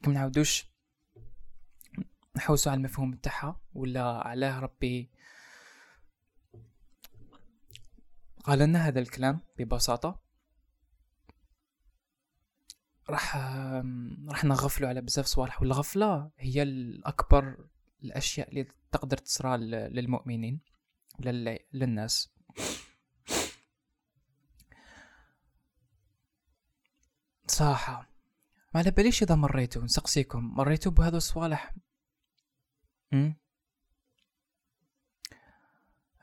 نعاودوش 0.07 0.75
نحوسوا 2.37 2.72
على 2.72 2.79
المفهوم 2.79 3.14
تاعها 3.14 3.61
ولا 3.75 4.03
علاه 4.03 4.61
ربي 4.61 5.11
قال 8.44 8.59
لنا 8.59 8.88
هذا 8.88 9.01
الكلام 9.01 9.40
ببساطة. 9.59 10.20
راح 13.11 13.37
راح 14.29 14.44
نغفلوا 14.44 14.88
على 14.88 15.01
بزاف 15.01 15.27
صوالح 15.27 15.62
والغفلة 15.62 16.31
هي 16.38 16.62
الأكبر 16.62 17.68
الأشياء 18.05 18.49
اللي 18.49 18.68
تقدر 18.92 19.16
تصرى 19.16 19.57
للمؤمنين 19.88 20.61
للناس. 21.72 22.33
صراحة 27.46 28.11
ما 28.75 28.81
على 28.81 28.90
باليش 28.90 29.22
إذا 29.22 29.35
مريتوا 29.35 29.85
نسقسيكم. 29.85 30.55
مريتوا 30.55 30.92
بهذو 30.92 31.16
الصوالح 31.16 31.75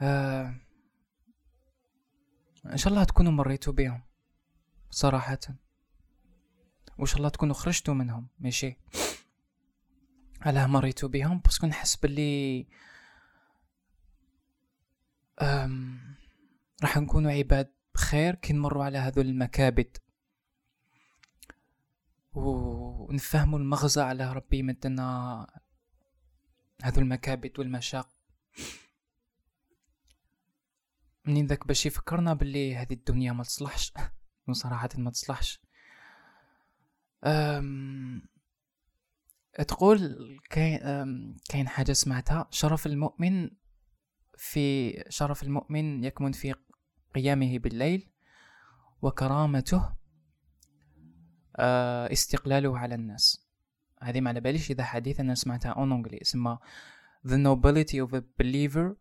آه 0.02 0.56
إن 2.66 2.78
شاء 2.78 2.94
الله 2.94 3.04
تكونوا 3.04 3.32
مريتوا 3.32 3.74
بهم 3.74 4.04
صراحة. 4.90 5.40
وإن 6.98 7.06
شاء 7.06 7.18
الله 7.18 7.30
تكونوا 7.30 7.56
خرجتوا 7.56 7.94
منهم 7.94 8.28
ماشي؟ 8.40 8.78
علاه 10.42 10.68
مريتوا 10.68 11.10
بهم 11.10 11.40
باسكو 11.40 11.68
نحس 11.68 11.96
باللي 11.96 12.68
راح 16.84 16.98
نكونوا 16.98 17.32
عباد 17.32 17.74
بخير 17.96 18.36
كي 18.36 18.54
نمروا 18.54 18.84
على 18.84 18.98
هذو 18.98 19.22
المكابد. 19.22 19.98
ونفهموا 22.34 23.60
المغزى 23.60 24.02
على 24.02 24.34
ربي 24.34 24.58
يمدنا 24.58 25.48
هذو 26.84 27.02
المكابد 27.02 27.60
والمشاق. 27.60 28.10
منين 31.26 31.46
ذاك 31.46 31.68
باش 31.68 31.86
يفكرنا 31.86 32.34
باللي 32.34 32.76
هذه 32.76 32.94
الدنيا 32.94 33.34
ما 33.34 33.44
تصلحش؟ 33.44 33.94
صراحة 34.52 34.90
ما 34.98 35.12
تصلحش. 35.12 35.62
أم... 37.24 38.22
تقول 39.68 40.18
كاين. 40.50 40.80
كاين 41.50 41.68
حاجة 41.68 41.94
سمعتها. 41.94 42.48
شرف 42.52 42.86
المؤمن 42.86 43.50
في 44.38 44.94
شرف 45.10 45.44
المؤمن 45.44 46.04
يكمن 46.04 46.32
في 46.32 46.56
قيامه 47.16 47.60
بالليل 47.60 48.12
وكرامته 49.02 49.96
آه، 51.56 52.12
استقلاله 52.12 52.78
على 52.78 52.96
الناس. 52.96 53.43
هذه 54.04 54.22
ما 54.22 54.30
على 54.30 54.40
باليش 54.40 54.72
اذا 54.72 54.84
حديث 54.84 55.20
أنا 55.20 55.36
سمعتها 55.36 55.72
en 55.72 55.92
anglais 55.92 56.20
اسمها 56.22 56.60
the 57.28 57.38
nobility 57.38 57.98
of 58.06 58.14
a 58.14 58.22
believer 58.42 58.96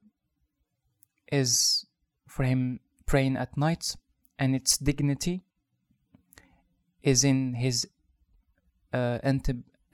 is 1.33 1.85
for 2.29 2.45
him 2.45 2.81
praying 3.07 3.37
at 3.37 3.57
night 3.57 3.97
and 4.39 4.55
its 4.55 4.79
dignity 4.79 5.37
is 7.03 7.25
in 7.25 7.55
his 7.55 7.89
uh, 8.95 9.19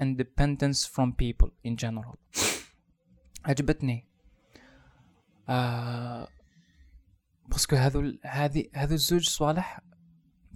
independence 0.00 0.86
from 0.94 1.12
people 1.12 1.50
in 1.64 1.76
general 1.76 2.18
عجبتني 3.44 4.04
آه 5.48 6.28
parce 7.48 7.66
que 7.66 7.76
هذو 7.76 8.18
هذه 8.24 8.64
هذو 8.74 8.94
الزوج 8.94 9.28
صوالح 9.28 9.80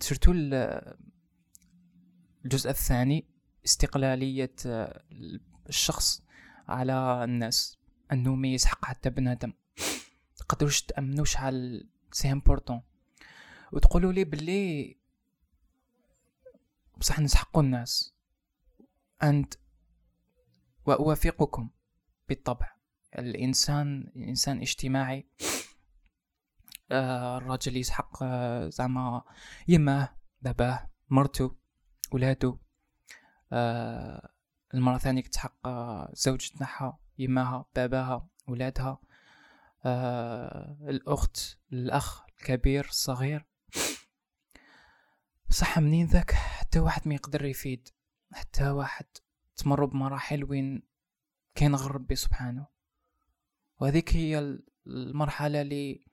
surtout 0.01 0.33
الجزء 2.45 2.71
الثاني 2.71 3.32
استقلالية 3.65 4.55
آه، 4.67 5.05
الشخص 5.69 6.23
على 6.69 7.25
الناس 7.25 7.79
أنه 8.13 8.35
ما 8.35 8.49
يسحق 8.49 8.85
حتى 8.85 9.11
بنادم. 9.11 9.53
تقدروش 10.37 10.83
تأمنوا 10.83 11.25
شحال 11.25 11.89
c'est 12.13 12.33
important 12.33 12.83
وتقولوا 13.73 14.13
لي 14.13 14.25
بلي 14.25 14.97
بصح 16.97 17.21
نسحقوا 17.21 17.63
الناس. 17.63 18.15
أنت 19.23 19.55
وأوافقكم 20.87 21.71
بالطبع. 22.29 22.73
الإنسان 23.19 24.13
الإنسان 24.17 24.61
اجتماعي 24.61 25.27
آه 26.91 27.37
الراجل 27.39 27.77
يسحق 27.77 28.23
آه 28.23 28.69
زعما 28.69 29.23
يماه 29.69 30.17
باباه 30.43 30.91
مرتو 31.11 31.51
ولادو 32.13 32.59
آه 33.53 34.31
المرة 34.75 34.99
ثانية 34.99 35.23
تحق 35.23 35.67
آه 35.67 36.13
زوج 36.15 36.49
تاعها 36.49 36.99
يماها 37.19 37.67
باباها 37.77 38.29
ولادها. 38.49 39.01
آه 39.85 40.77
الأخت 40.81 41.59
الأخ 41.73 42.25
الكبير 42.29 42.85
الصغير. 42.85 43.47
صح 45.51 45.79
منين 45.79 46.07
ذاك؟ 46.07 46.31
حتى 46.33 46.81
واحد 46.81 47.09
ما 47.09 47.15
يقدر 47.15 47.45
يفيد. 47.45 47.89
حتى 48.33 48.71
واحد 48.71 49.07
تمر 49.57 49.85
بمراحل 49.85 50.45
وين 50.45 50.83
غير 51.63 51.91
ربي 51.91 52.15
سبحانه. 52.15 52.67
وهذيك 53.81 54.17
هي 54.17 54.59
المرحلة 54.87 55.61
اللي 55.61 56.05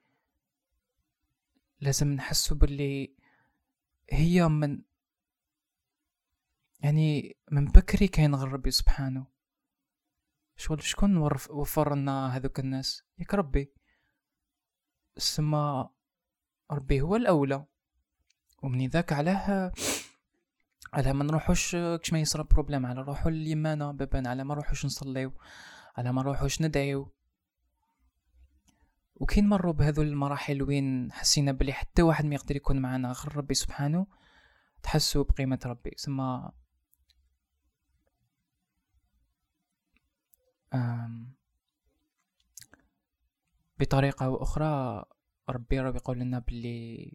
لازم 1.80 2.08
نحسو 2.08 2.54
باللي 2.54 3.14
هي 4.10 4.48
من 4.48 4.82
يعني 6.80 7.36
من 7.50 7.64
بكري 7.64 8.08
كاين 8.08 8.34
غير 8.34 8.52
ربي 8.52 8.70
سبحانه. 8.70 9.26
شغل 10.56 10.82
شكون 10.82 11.16
وفر 11.50 11.94
لنا 11.94 12.36
هذوك 12.36 12.60
الناس؟ 12.60 13.02
ياك 13.18 13.34
ربي. 13.34 13.72
سما 15.16 15.90
ربي 16.70 17.00
هو 17.00 17.16
الأولى. 17.16 17.66
ومن 18.62 18.88
ذاك 18.88 19.12
علاه 19.12 19.72
على 20.92 21.12
ما 21.12 21.24
نروحوش 21.24 21.76
كش 21.76 22.12
ما 22.12 22.20
يصرى 22.20 22.44
بروبليم 22.50 22.86
على 22.86 23.00
نروحو 23.00 23.28
لليمانه 23.28 23.92
بابا 23.92 24.28
على 24.28 24.44
ما 24.44 24.54
نروحوش 24.54 24.86
نصليو 24.86 25.32
على 25.96 26.12
ما 26.12 26.22
نروحوش 26.22 26.62
ندعيو. 26.62 27.12
وكين 29.14 29.48
مروا 29.48 29.72
بهذو 29.72 30.02
المراحل 30.02 30.62
وين 30.62 31.12
حسينا 31.12 31.52
بلي 31.52 31.72
حتى 31.72 32.02
واحد 32.02 32.24
ما 32.24 32.34
يقدر 32.34 32.56
يكون 32.56 32.78
معنا 32.78 33.12
غير 33.12 33.36
ربي 33.36 33.54
سبحانه 33.54 34.06
تحسوا 34.82 35.24
بقيمة 35.24 35.58
ربي. 35.66 35.92
سما 35.96 36.52
بطريقة 43.80 44.26
أو 44.26 44.42
أخرى 44.42 45.04
ربي 45.48 45.80
راه 45.80 45.96
يقول 45.96 46.18
لنا 46.18 46.38
بلي 46.38 47.12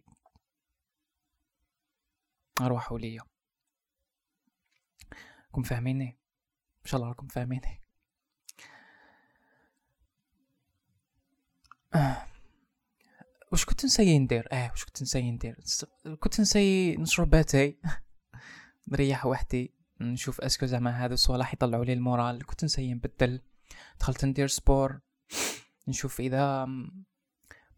أرواحوا 2.60 2.98
ليا 2.98 3.22
راكم 5.56 5.62
فاهميني؟ 5.62 6.18
إن 6.84 6.90
شاء 6.90 6.98
الله 7.00 7.08
راكم 7.08 7.26
فاهميني. 7.28 7.82
آه. 11.94 12.26
وش 13.52 13.64
كنت 13.64 13.84
نسيي 13.84 14.18
ندير؟ 14.18 14.48
آه 14.52 14.72
وش 14.72 14.84
كنت 14.84 15.02
نسيي 15.02 15.30
ندير؟ 15.30 15.56
كنت 16.20 16.40
نسيي 16.40 16.96
نشرب 16.96 17.30
لاتاي 17.30 17.78
نريح 18.88 19.26
وحدي. 19.30 19.75
نشوف 20.00 20.40
est-ce 20.40 20.57
que 20.57 20.66
زعما 20.66 20.90
هذا 20.90 21.14
الصوالح 21.14 21.54
يطلعوا 21.54 21.84
لي 21.84 21.92
ال 21.92 22.00
moral. 22.00 22.46
كنت 22.46 22.64
نسيي 22.64 22.94
نبدل 22.94 23.40
دخلت 24.00 24.24
ندير 24.24 24.46
sport. 24.46 25.00
نشوف 25.88 26.20
إذا 26.20 26.68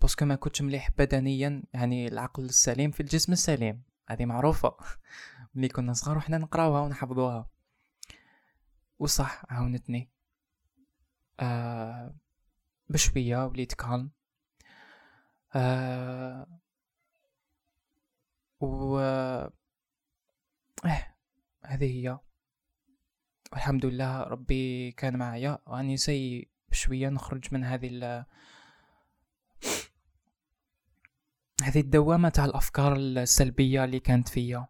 parce 0.01 0.16
que 0.16 0.25
ما 0.25 0.35
كنتش 0.35 0.63
مليح 0.63 0.91
بدنيا. 0.99 1.63
يعني 1.73 2.09
العقل 2.09 2.45
السليم 2.45 2.91
في 2.91 3.01
الجسم 3.01 3.33
السليم. 3.33 3.83
هذه 4.09 4.25
معروفة. 4.25 4.77
ملي 5.55 5.69
كنا 5.69 5.93
صغار 5.93 6.17
وحنا 6.17 6.39
نقراوها 6.39 6.81
ونحفظوها. 6.81 7.51
وصح 8.99 9.45
عاونتني. 9.49 10.11
آه 11.41 12.15
بشوية 12.89 13.47
وليت 13.47 13.75
كالم 13.75 14.11
آه 15.55 16.47
و 18.61 18.99
آه 18.99 19.53
هذه 21.69 21.85
هي. 21.85 22.19
والحمد 23.53 23.87
لله 23.87 24.23
ربي 24.23 24.93
كان 24.93 25.17
معايا. 25.17 25.59
وأني 25.67 25.97
سي 25.97 26.49
بشوية 26.71 27.09
نخرج 27.09 27.55
من 27.55 27.65
هذه 27.65 28.27
هذه 31.63 31.81
الدوامة 31.81 32.29
تاع 32.29 32.45
الأفكار 32.45 32.97
السلبية 32.97 33.85
اللي 33.85 34.01
كانت 34.01 34.29
فيا. 34.29 34.69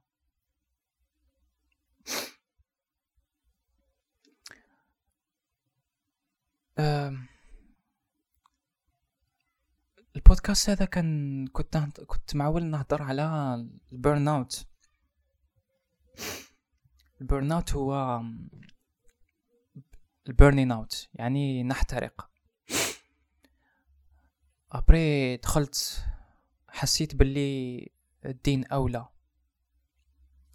البودكاست 10.16 10.70
هذا 10.70 10.84
كان 10.84 11.46
كنت 11.46 11.76
كنت 12.06 12.36
معول 12.36 12.64
نهضر 12.64 13.02
على 13.02 13.54
ال 13.92 14.28
burnout. 14.28 14.66
ال 17.20 17.52
burnout 17.52 17.74
هو 17.74 18.22
ال 20.28 20.34
burning 20.34 20.72
out 20.72 21.08
يعني 21.14 21.62
نحترق. 21.62 22.30
après 24.72 25.36
دخلت 25.36 26.04
حسيت 26.68 27.14
باللي 27.14 27.90
الدين 28.26 28.64
أولى. 28.64 29.08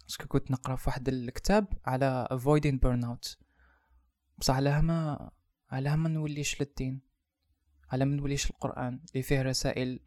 parce 0.02 0.17
que 0.17 0.26
كنت 0.26 0.50
نقرأ 0.50 0.76
في 0.76 0.88
واحد 0.90 1.08
الكتاب 1.08 1.66
على 1.84 2.28
avoiding 2.30 2.78
burnout. 2.86 3.36
بصح 4.38 4.54
علاه 4.54 4.80
ما 4.80 5.30
علاه 5.70 5.96
ما 5.96 6.08
نوليش 6.08 6.62
للدين. 6.62 7.00
على 7.92 8.04
ما 8.04 8.16
نوليش 8.16 8.50
القرآن 8.50 9.00
اللي 9.12 9.22
فيه 9.22 9.42
رسائل 9.42 10.00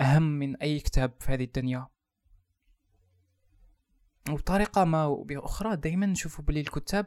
أهم 0.00 0.22
من 0.22 0.56
أي 0.56 0.80
كتاب 0.80 1.12
في 1.20 1.32
هذه 1.32 1.44
الدنيا. 1.44 1.88
وبطريقة 4.30 4.84
ما 4.84 5.08
باخرى 5.08 5.76
دائما 5.76 6.06
نشوفوا 6.06 6.44
بلي 6.44 6.60
الكتاب 6.60 7.06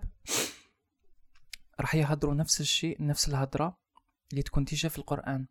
راح 1.79 1.95
يهضروا 1.95 2.33
نفس 2.33 2.61
الشيء 2.61 3.05
نفس 3.05 3.29
الهضره 3.29 3.77
اللي 4.31 4.43
تكون 4.43 4.65
تيجا 4.65 4.89
في 4.89 4.97
القرآن. 4.97 5.47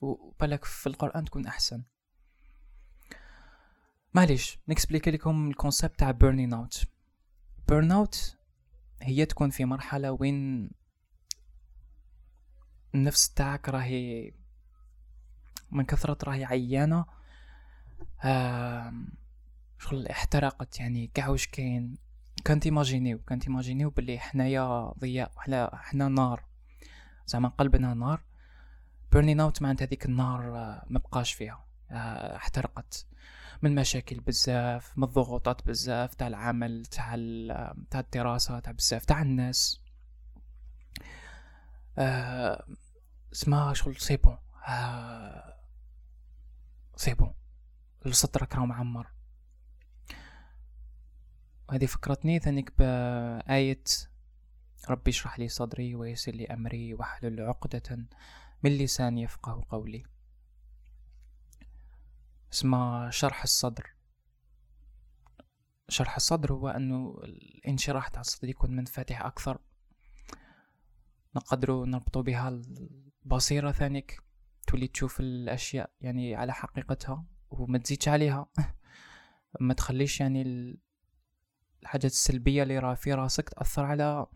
وبالك 0.00 0.64
في 0.64 0.86
القرآن 0.86 1.24
تكون 1.24 1.46
أحسن. 1.46 1.82
معليش 4.14 4.58
ن 4.68 4.72
expliquer 4.72 5.10
لكم 5.10 5.48
ال 5.50 5.56
concept 5.56 5.98
تاع 5.98 6.10
burning 6.10 6.54
out 6.54 6.84
burn 7.68 7.92
out 7.92 8.36
هي 9.02 9.26
تكون 9.26 9.50
في 9.50 9.64
مرحلة 9.64 10.12
وين 10.12 10.70
النفس 12.94 13.34
تاعك 13.34 13.68
راهي 13.68 14.32
من 15.70 15.84
كثرة 15.84 16.18
راهي 16.24 16.44
عيانة. 16.44 17.04
شغل 19.82 20.06
احترقت 20.06 20.80
يعني 20.80 21.10
كاع 21.14 21.28
واش 21.28 21.46
كاين. 21.46 21.98
quand 22.44 22.66
t'imaginer 22.66 23.18
quand 23.18 23.44
t'imaginer 23.44 23.90
بلي 23.90 24.18
حنايا 24.18 24.92
ضياء 24.98 25.32
حنا 25.36 25.70
حنا 25.76 26.08
نار. 26.08 26.44
زعما 27.26 27.48
قلبنا 27.48 27.94
نار. 27.94 28.22
burning 29.12 29.40
out 29.40 29.62
معناتها 29.62 29.84
هذيك 29.84 30.06
النار 30.06 30.56
آه، 30.58 30.86
ما 30.90 30.98
بقاش 30.98 31.32
فيها. 31.32 31.64
آه، 31.90 32.36
احترقت. 32.36 33.06
من 33.62 33.74
مشاكل 33.74 34.20
بزاف 34.20 34.98
من 34.98 35.04
الضغوطات 35.04 35.66
بزاف 35.66 36.14
تاع 36.14 36.26
العمل 36.26 36.86
تاع 36.86 37.16
تاع 37.90 38.00
الدراسة 38.00 38.60
تاع 38.60 38.72
بزاف 38.72 39.04
تاع 39.04 39.22
الناس. 39.22 39.80
آه 41.98 42.66
اسمها 43.32 43.74
شغل 43.74 43.96
c'est 43.96 44.16
bon. 44.16 44.38
آه 44.68 45.54
c'est 46.96 47.14
bon. 47.14 47.34
صدرك 48.10 48.54
راه 48.54 48.64
معمر. 48.66 49.11
هذه 51.72 51.86
فكرتني 51.86 52.38
ثانيك 52.38 52.72
بآية 52.78 53.84
ربي 54.90 55.10
اشرح 55.10 55.38
لي 55.38 55.48
صدري 55.48 55.94
ويسر 55.94 56.32
لي 56.32 56.46
أمري 56.46 56.94
واحلل 56.94 57.40
عقدة 57.40 58.06
من 58.62 58.70
لساني 58.70 59.22
يفقهوا 59.22 59.64
قولي. 59.70 60.02
اسمه 62.52 63.10
شرح 63.10 63.42
الصدر. 63.42 63.94
شرح 65.88 66.16
الصدر 66.16 66.52
هو 66.52 66.68
أنه 66.68 67.18
الانشراح 67.24 68.08
تاع 68.08 68.20
الصدر 68.20 68.48
يكون 68.48 68.76
منفتح 68.76 69.22
أكثر. 69.22 69.58
نقدروا 71.36 71.86
نربطوا 71.86 72.22
بها 72.22 72.48
البصيرة 73.24 73.72
ثانيك. 73.72 74.22
تولي 74.66 74.86
تشوف 74.86 75.20
الأشياء 75.20 75.90
يعني 76.00 76.34
على 76.34 76.52
حقيقتها 76.52 77.24
وما 77.50 77.78
تزيدش 77.78 78.08
عليها. 78.08 78.46
ما 79.60 79.74
تخليش 79.74 80.20
يعني 80.20 80.42
الحاجات 81.82 82.10
السلبية 82.10 82.62
اللي 82.62 82.78
راه 82.78 82.94
في 82.94 83.12
راسك 83.14 83.48
تأثر 83.48 83.84
على 83.84 84.26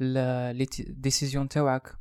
ال 0.00 0.16
décision 0.16 1.48
تاوعك. 1.48 1.96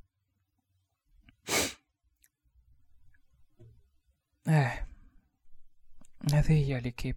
آه. 4.48 4.88
هذه 6.34 6.52
هي 6.52 6.80
l'équipe 6.80 7.15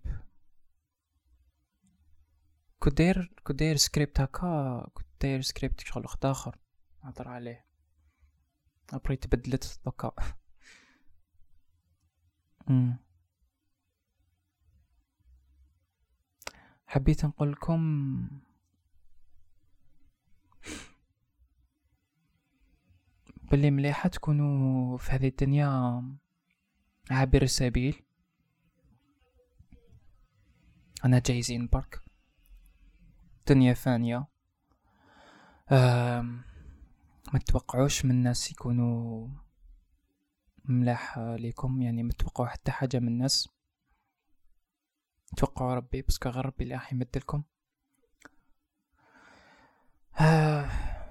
كنت 2.79 2.99
داير 2.99 3.33
كنت 3.45 3.59
داير 3.59 3.77
سكريبت 3.77 4.21
هكا 4.21 4.91
كنت 4.95 5.07
داير 5.21 5.41
سكريبت 5.41 5.81
شغل 5.81 6.05
وقت 6.05 6.25
آخر 6.25 6.59
نهضر 7.05 7.29
عليه. 7.29 7.67
ابري 8.93 9.17
تبدلت 9.17 9.81
دوكا 9.85 10.13
حبيت 16.93 17.25
نقول 17.25 17.53
لكم 17.53 18.29
باللي 23.51 23.71
مليحة 23.71 24.09
تكونوا 24.09 24.99
في 24.99 25.13
هذه 25.13 25.29
الدنيا 25.29 25.69
عابر 27.11 27.43
السبيل 27.43 28.03
أنا 31.05 31.23
جايزين 31.27 31.67
برك. 31.67 32.01
دنيا 33.49 33.75
فانية. 33.75 34.27
ما 37.33 37.39
تتوقعوش 37.45 38.05
من 38.05 38.11
الناس 38.11 38.51
يكونوا 38.51 39.29
ملاح 40.65 41.19
ليكم 41.19 41.83
يعني 41.83 42.03
ما 42.03 42.13
حتى 42.47 42.71
حاجة 42.71 42.99
من 42.99 43.09
الناس. 43.09 43.49
توقعوا 45.37 45.75
ربي 45.75 46.03
بس 46.03 46.19
غير 46.27 46.47
ربي 46.47 46.65
اللي 46.65 46.75
راح 46.75 46.93
يمدلكم 46.93 47.43
آه 50.21 50.71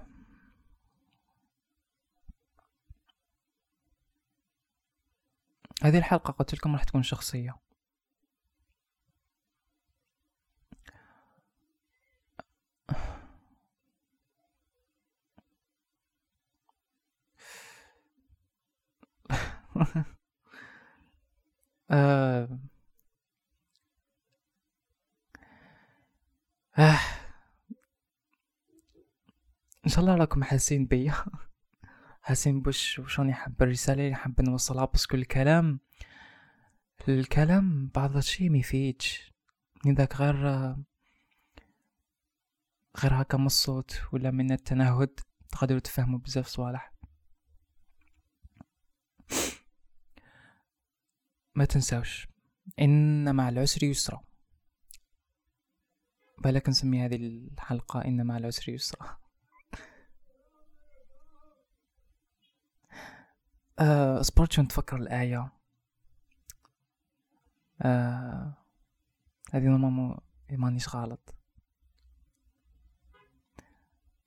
هذه 5.84 5.98
الحلقة 5.98 6.32
قلت 6.32 6.54
لكم 6.54 6.74
راح 6.74 6.84
تكون 6.84 7.04
شخصية 7.04 7.56
آه. 21.92 22.71
آه. 26.82 27.00
إن 29.86 29.90
شاء 29.90 30.00
الله 30.00 30.16
راكم 30.16 30.44
حاسين 30.44 30.86
بيا. 30.86 31.14
حاسين 32.22 32.62
بوش 32.62 33.00
وشوني 33.00 33.34
حاب 33.34 33.62
الرسالة 33.62 34.04
اللي 34.06 34.16
حاب 34.16 34.42
نوصلها 34.42 34.86
بس 34.86 35.08
الكلام 35.14 35.80
الكلام 37.10 37.92
بعض 37.96 38.18
الشيء 38.18 38.50
ميفيدش 38.50 39.34
ذاك 39.88 40.16
غير 40.16 40.36
غير 42.98 43.22
هكا 43.22 43.38
من 43.38 43.46
الصوت 43.46 44.02
ولا 44.14 44.32
من 44.32 44.52
التنهد 44.52 45.20
تقدروا 45.52 45.80
تفهموا 45.80 46.20
بزاف 46.20 46.48
صوالح. 46.48 46.94
ما 51.56 51.66
تنساوش. 51.66 52.28
إن 52.80 53.36
مع 53.36 53.50
العسر 53.50 53.84
يسرا. 53.84 54.31
بالك 56.42 56.70
نسمي 56.70 57.06
هذه 57.06 57.16
الحلقة 57.16 58.06
إن 58.06 58.26
مع 58.26 58.38
العسر 58.38 58.72
يسرا. 58.72 59.18
أه 63.80 64.22
صبرت 64.22 64.52
شو 64.52 64.62
نتفكر 64.62 64.98
الآية؟ 64.98 65.52
أه 67.82 68.58
هذه 69.52 69.64
normalement 69.64 70.18
مانيش 70.52 70.96
غلط. 70.96 71.36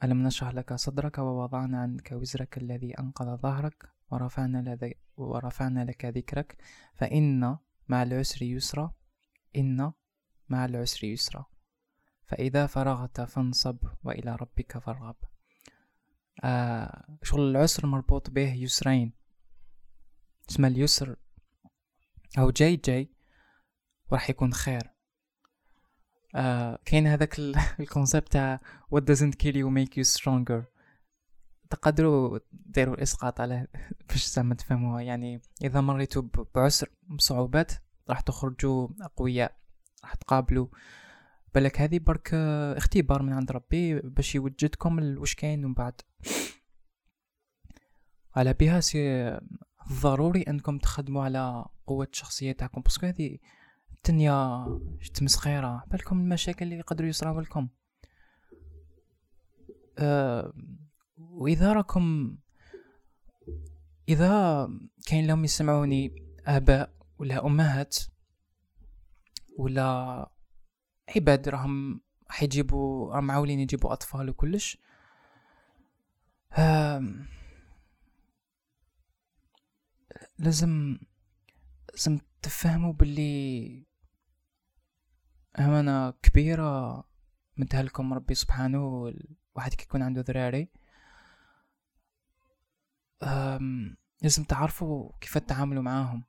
ألم 0.04 0.22
نشرح 0.22 0.54
لك 0.54 0.74
صدرك 0.74 1.18
ووضعنا 1.18 1.82
عنك 1.82 2.12
وزرك 2.12 2.58
الذي 2.58 2.98
أنقض 2.98 3.36
ظهرك 3.36 3.92
ورفعنا, 4.10 4.78
ورفعنا 5.16 5.84
لك 5.84 6.04
ذكرك 6.04 6.56
فإن 6.94 7.58
مع 7.88 8.02
العسر 8.02 8.42
يسرا. 8.42 8.94
إن 9.56 9.92
مع 10.48 10.64
العسر 10.64 11.04
يسرا. 11.04 11.53
فإذا 12.26 12.66
فرغت 12.66 13.20
فانصب 13.20 13.76
وإلى 14.04 14.36
ربك 14.36 14.78
فارغب. 14.78 15.16
آه 16.44 17.18
شغل 17.22 17.50
العسر 17.50 17.86
مربوط 17.86 18.30
به 18.30 18.52
يسرين. 18.54 19.12
اسم 20.50 20.64
اليسر. 20.64 21.16
أو 22.38 22.50
جاي 22.50 22.76
جاي 22.76 23.10
راح 24.12 24.30
يكون 24.30 24.52
خير. 24.52 24.90
آه 26.34 26.78
كاين 26.84 27.06
هذاك 27.06 27.38
الكونسيبت 27.80 28.32
تاع 28.32 28.60
what 28.94 29.00
doesn't 29.00 29.34
kill 29.34 29.54
you 29.54 29.70
make 29.70 29.96
you 29.96 30.18
stronger. 30.18 30.64
تقدروا 31.70 32.38
ديروا 32.52 32.94
الاسقاط 32.94 33.40
على 33.40 33.66
باش 34.08 34.26
زعما 34.26 34.54
تفهموها. 34.54 35.02
يعني 35.02 35.42
إذا 35.64 35.80
مريتوا 35.80 36.22
بعسر 36.54 36.88
بصعوبات 37.08 37.72
راح 38.08 38.20
تخرجوا 38.20 38.88
أقوياء 39.00 39.56
راح 40.04 40.14
تقابلوا. 40.14 40.66
بالك 41.54 41.80
هذه 41.80 41.98
برك 41.98 42.34
اختبار 42.76 43.22
من 43.22 43.32
عند 43.32 43.52
ربي 43.52 44.00
باش 44.00 44.34
يوجدكم 44.34 45.18
واش 45.18 45.34
كاين 45.34 45.62
من 45.62 45.74
بعد. 45.74 46.00
على 48.36 48.52
بها 48.52 48.80
c'est 48.80 49.38
ضروري 49.92 50.42
انكم 50.42 50.78
تخدموا 50.78 51.24
على 51.24 51.64
قوة 51.86 52.08
الشخصية 52.12 52.52
تاعكم 52.52 52.80
parce 52.80 52.96
que 52.97 53.06
هذه 53.06 53.38
الدنيا 53.96 54.66
تمسخيرة 55.14 55.84
بالكم 55.86 56.20
المشاكل 56.20 56.64
اللي 56.64 56.78
يقدروا 56.78 57.08
يصراو 57.08 57.40
لكم. 57.40 57.68
أه 59.98 60.52
وإذا 61.16 61.72
راكم 61.72 62.36
إذا 64.08 64.68
كاين 65.06 65.26
لهم 65.26 65.44
يسمعوني 65.44 66.12
آباء 66.46 66.94
ولا 67.18 67.46
أمهات 67.46 67.96
ولا 69.58 70.30
عباد 71.08 71.48
راهم 71.48 72.00
حيجيبوا 72.28 73.14
راهم 73.14 73.20
معولين 73.20 73.60
يجيبوا 73.60 73.92
أطفال 73.92 74.30
وكلش. 74.30 74.78
لازم 80.38 80.98
لازم 81.92 82.18
تفهموا 82.42 82.92
باللي 82.92 83.86
أمانة 85.58 86.10
كبيرة 86.10 87.04
مدها 87.56 87.80
ربي 88.14 88.34
سبحانه 88.34 89.12
واحد 89.54 89.74
كيكون 89.74 90.02
عنده 90.02 90.20
ذراري. 90.20 90.68
لازم 94.22 94.44
تعرفوا 94.48 95.12
كيف 95.20 95.38
تتعاملوا 95.38 95.82
معاهم. 95.82 96.24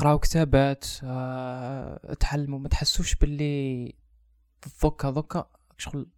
اقراو 0.00 0.18
كتابات 0.18 0.86
أه، 1.02 2.14
تعلموا 2.20 2.58
ما 2.58 2.68
تحسوش 2.68 3.14
باللي 3.14 3.94
ضوكا 4.82 5.10
ضوكا 5.10 5.50
شغل. 5.78 6.10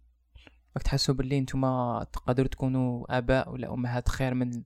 راك 0.75 0.83
تحسوا 0.83 1.15
باللي 1.15 1.41
نتوما 1.41 2.05
تقدروا 2.13 2.47
تكونوا 2.47 3.17
آباء 3.17 3.51
ولا 3.51 3.73
أمهات 3.73 4.09
خير 4.09 4.33
من 4.33 4.63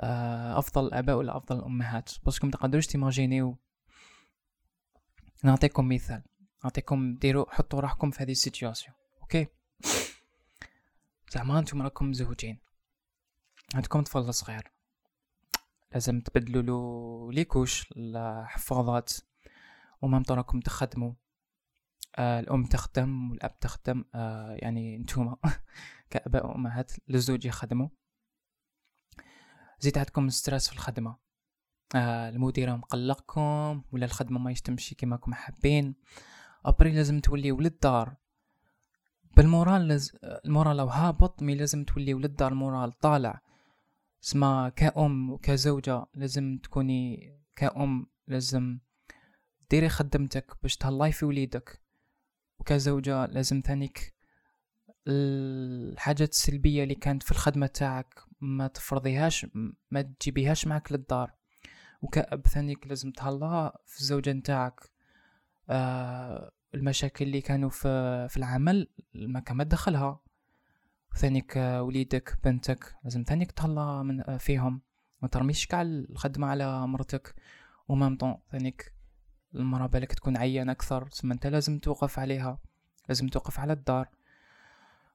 آه، 0.00 0.58
أفضل 0.58 0.86
الاباء 0.86 1.16
ولا 1.16 1.36
أفضل 1.36 1.58
الامهات 1.58 2.10
parce 2.24 2.38
que 2.38 2.46
ما 2.46 2.52
تقدروش 2.52 2.86
t'imaginer. 2.86 3.56
نعطيكم 5.44 5.88
مثال. 5.88 6.22
نعطيكم 6.64 7.14
ديروا 7.14 7.50
حطوا 7.50 7.80
روحكم 7.80 8.10
في 8.10 8.22
هذه 8.22 8.32
ال 8.32 8.38
situation 8.38 8.96
okay؟ 9.22 9.46
زعما 11.32 11.58
أنتم 11.58 11.82
راكم 11.82 12.10
مزوجين 12.10 12.58
عندكم 13.74 14.02
طفل 14.02 14.34
صغير. 14.34 14.70
لازم 15.92 16.20
تبدلوا 16.20 16.62
له 16.62 17.32
les 17.32 17.50
couches 17.50 17.92
الحفاضات 17.96 19.12
و 20.02 20.05
même 20.05 20.18
temps 20.18 20.34
راكم 20.34 20.60
تخدموا. 20.60 21.12
آه 22.16 22.40
الأم 22.40 22.64
تخدم 22.64 23.30
والأب 23.30 23.58
تخدم 23.58 24.04
آه 24.14 24.56
يعني 24.58 24.98
نتوما 24.98 25.36
كأباء 26.10 26.46
وأمهات 26.46 26.92
للزوج 27.08 27.44
يخدموا. 27.46 27.88
زيد 29.80 29.98
عندكم 29.98 30.28
stress 30.28 30.68
في 30.68 30.74
الخدمة. 30.74 31.16
آه 31.94 32.28
المدير 32.28 32.76
مقلقكم 32.76 33.82
ولا 33.92 34.06
الخدمة 34.06 34.38
ما 34.38 34.54
تمشي 34.54 34.94
كما 34.94 35.16
راكم 35.16 35.34
حابين. 35.34 35.94
après 36.64 36.92
لازم 36.92 37.20
توليو 37.20 37.60
للدار. 37.60 38.16
بال 39.36 39.51
moral 39.51 39.88
لز... 39.88 40.16
ال 40.24 40.33
moral 40.33 40.76
لو 40.76 40.86
هابط 40.86 41.42
mais 41.42 41.54
لازم 41.54 41.84
توليو 41.84 42.18
للدار 42.18 42.52
ال 42.52 42.59
moral 42.59 42.92
طالع. 42.92 43.40
اسمع 44.24 44.68
كأم 44.68 45.30
وكزوجة 45.30 46.06
لازم 46.14 46.58
تكوني 46.62 47.32
كأم 47.56 48.06
لازم 48.26 48.78
ديري 49.70 49.88
خدمتك 49.88 50.56
باش 50.62 50.76
تهلاي 50.76 51.12
في 51.12 51.24
وليدك. 51.24 51.82
وكزوجة 52.60 53.26
لازم 53.26 53.62
ثانيك 53.66 54.14
الحاجات 55.08 56.30
السلبية 56.32 56.82
اللي 56.82 56.94
كانت 56.94 57.22
في 57.22 57.30
الخدمة 57.30 57.66
تاعك 57.66 58.14
ما 58.40 58.66
تفرضيهاش 58.66 59.46
ما 59.90 60.02
تجيبيهاش 60.02 60.66
معك 60.66 60.92
للدار. 60.92 61.32
وكأب 62.02 62.46
ثانيك 62.46 62.86
لازم 62.86 63.10
تهلا 63.10 63.82
في 63.86 64.00
الزوجة 64.00 64.32
نتاعك. 64.32 64.80
آه 65.70 66.52
المشاكل 66.74 67.24
اللي 67.24 67.40
كانوا 67.40 67.70
في, 67.70 68.28
في 68.28 68.36
العمل 68.36 68.88
ما 69.14 69.40
كان 69.40 69.56
ما 69.56 69.64
تدخلها. 69.64 70.20
ثانيك 71.16 71.56
وليدك 71.56 72.38
بنتك 72.44 72.94
لازم 73.04 73.22
ثانيك 73.22 73.52
تهلا 73.52 74.02
من 74.02 74.38
فيهم. 74.38 74.80
ما 75.22 75.28
ترميش 75.28 75.66
كاع 75.66 75.82
الخدمة 75.82 76.46
على 76.46 76.86
مرتك. 76.86 77.34
ومام 77.88 78.16
طون 78.16 78.36
ثانيك 78.52 78.94
المرأة 79.54 79.86
بالك 79.86 80.12
تكون 80.12 80.36
عيان 80.36 80.70
أكثر. 80.70 81.08
ثم 81.08 81.32
أنت 81.32 81.46
لازم 81.46 81.78
توقف 81.78 82.18
عليها. 82.18 82.58
لازم 83.08 83.28
توقف 83.28 83.60
على 83.60 83.72
الدار. 83.72 84.08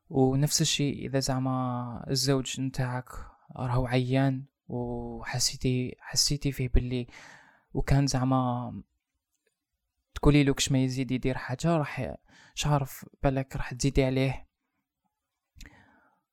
ونفس 0.09 0.61
الشيء 0.61 1.05
إذا 1.05 1.19
زعما 1.19 2.05
الزوج 2.09 2.61
نتاعك 2.61 3.09
راهو 3.55 3.87
عيان 3.87 4.43
وحسيتي 4.67 5.95
حسيتي 5.99 6.51
فيه 6.51 6.69
باللي 6.69 7.07
وكان 7.73 8.07
زعما 8.07 8.73
تقولي 10.15 10.43
له 10.43 10.53
كش 10.53 10.71
ما 10.71 10.83
يزيد 10.83 11.11
يدير 11.11 11.37
حاجة 11.37 11.77
راح 11.77 12.15
شعرف 12.55 13.05
بالك 13.23 13.55
راح 13.55 13.73
تزيدي 13.73 14.03
عليه. 14.03 14.44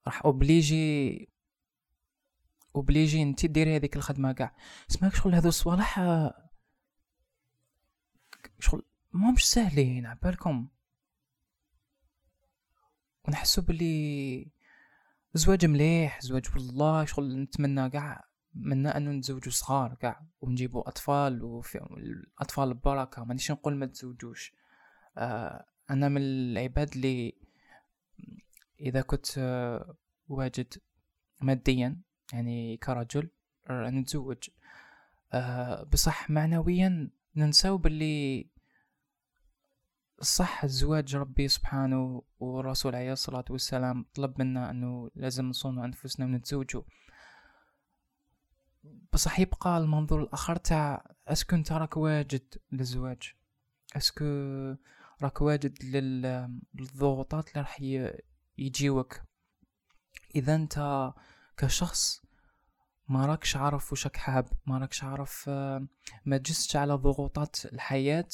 راح 0.07 0.25
أوبليجي 0.25 1.29
أوبليجي 2.77 3.23
انت 3.23 3.47
ديري 3.47 3.77
هذيك 3.77 3.97
الخدمة 3.97 4.33
كاع. 4.33 4.57
سمعك 4.89 5.15
شغل 5.15 5.35
هذو 5.35 5.49
الصوالح؟ 5.49 6.01
شغل 8.59 8.83
ما 9.13 9.31
مش 9.31 9.51
سهلين 9.51 10.07
عبالكم 10.07 10.69
ونحسو 13.25 13.63
بلي 13.63 14.51
زواج 15.35 15.67
مليح 15.67 16.21
زواج 16.21 16.47
والله 16.55 17.05
شغل 17.05 17.43
نتمنى 17.43 17.91
كاع 17.91 18.25
منا 18.55 18.97
أنو 18.97 19.13
نتزوجو 19.13 19.51
صغار 19.51 19.95
كاع 19.95 20.27
ونجيبو 20.41 20.81
أطفال 20.81 21.43
وفي 21.43 21.79
الأطفال 21.79 22.75
بركه 22.75 23.25
مانيش 23.25 23.51
نقول 23.51 23.77
ما 23.77 23.87
تزوجوش. 23.87 24.53
آه 25.17 25.65
أنا 25.91 26.09
من 26.09 26.21
العباد 26.23 26.93
اللي 26.95 27.35
إذا 28.83 29.01
كنت 29.01 29.27
واجد 30.29 30.75
ماديا 31.41 32.01
يعني 32.33 32.77
كرجل 32.77 33.31
نتزوج. 33.71 34.51
آه 35.33 35.83
بصح 35.83 36.31
معنويا 36.31 37.11
ننساو 37.37 37.79
باللي 37.79 38.47
صح 40.21 40.65
الزواج 40.65 41.17
ربي 41.17 41.49
سبحانه 41.49 42.23
والرسول 42.39 42.95
عليه 42.95 43.13
الصلاة 43.13 43.45
والسلام 43.51 44.07
طلب 44.15 44.41
منا 44.43 44.71
أنه 44.71 45.11
لازم 45.15 45.45
نصونوا 45.45 45.85
أنفسنا 45.85 46.27
ونتزوجوا. 46.27 46.83
بصح 49.13 49.41
يبقى 49.41 49.79
المنظور 49.79 50.23
الآخر 50.23 50.57
تاع 50.57 51.15
أسكو 51.29 51.57
انت 51.57 51.73
راك 51.73 51.97
واجد 51.97 52.55
للزواج. 52.73 53.35
est-ce 53.97 54.16
que 54.16 54.25
راك 55.23 55.41
واجد 55.43 55.85
للضغوطات 55.85 57.49
اللي 57.49 57.61
راح 57.61 57.81
يجيوك. 58.59 59.21
إذا 60.35 60.55
أنت 60.55 61.11
كشخص 61.57 62.23
ما 63.09 63.27
راكش 63.27 63.57
عارف 63.57 63.93
وشك 63.93 64.17
حاب 64.17 64.49
ما 64.67 64.79
راكش 64.79 65.05
عارف 65.05 65.49
ما 66.25 66.37
gérيتش 66.37 66.77
على 66.77 66.95
ضغوطات 66.95 67.65
الحياة 67.65 68.29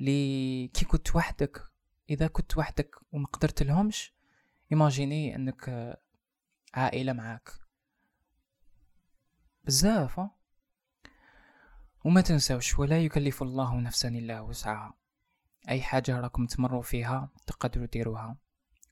لي 0.00 0.68
كي 0.68 0.84
كنت 0.84 1.16
وحدك 1.16 1.62
إذا 2.10 2.26
كنت 2.26 2.58
وحدك 2.58 2.94
وما 3.12 3.26
قدرت 3.26 3.62
لهمش 3.62 4.14
imaginer 4.72 5.36
انك 5.36 5.98
عائلة 6.74 7.12
معاك. 7.12 7.50
بزاف 9.64 10.20
وما 12.04 12.20
تنساوش 12.20 12.78
ولا 12.78 13.04
يكلف 13.04 13.42
الله 13.42 13.80
نفسا 13.80 14.08
إلا 14.08 14.40
وسعها. 14.40 14.94
أي 15.68 15.82
حاجة 15.82 16.20
راكم 16.20 16.46
تمروا 16.46 16.82
فيها 16.82 17.28
تقدروا 17.46 17.86
ديروها. 17.86 18.36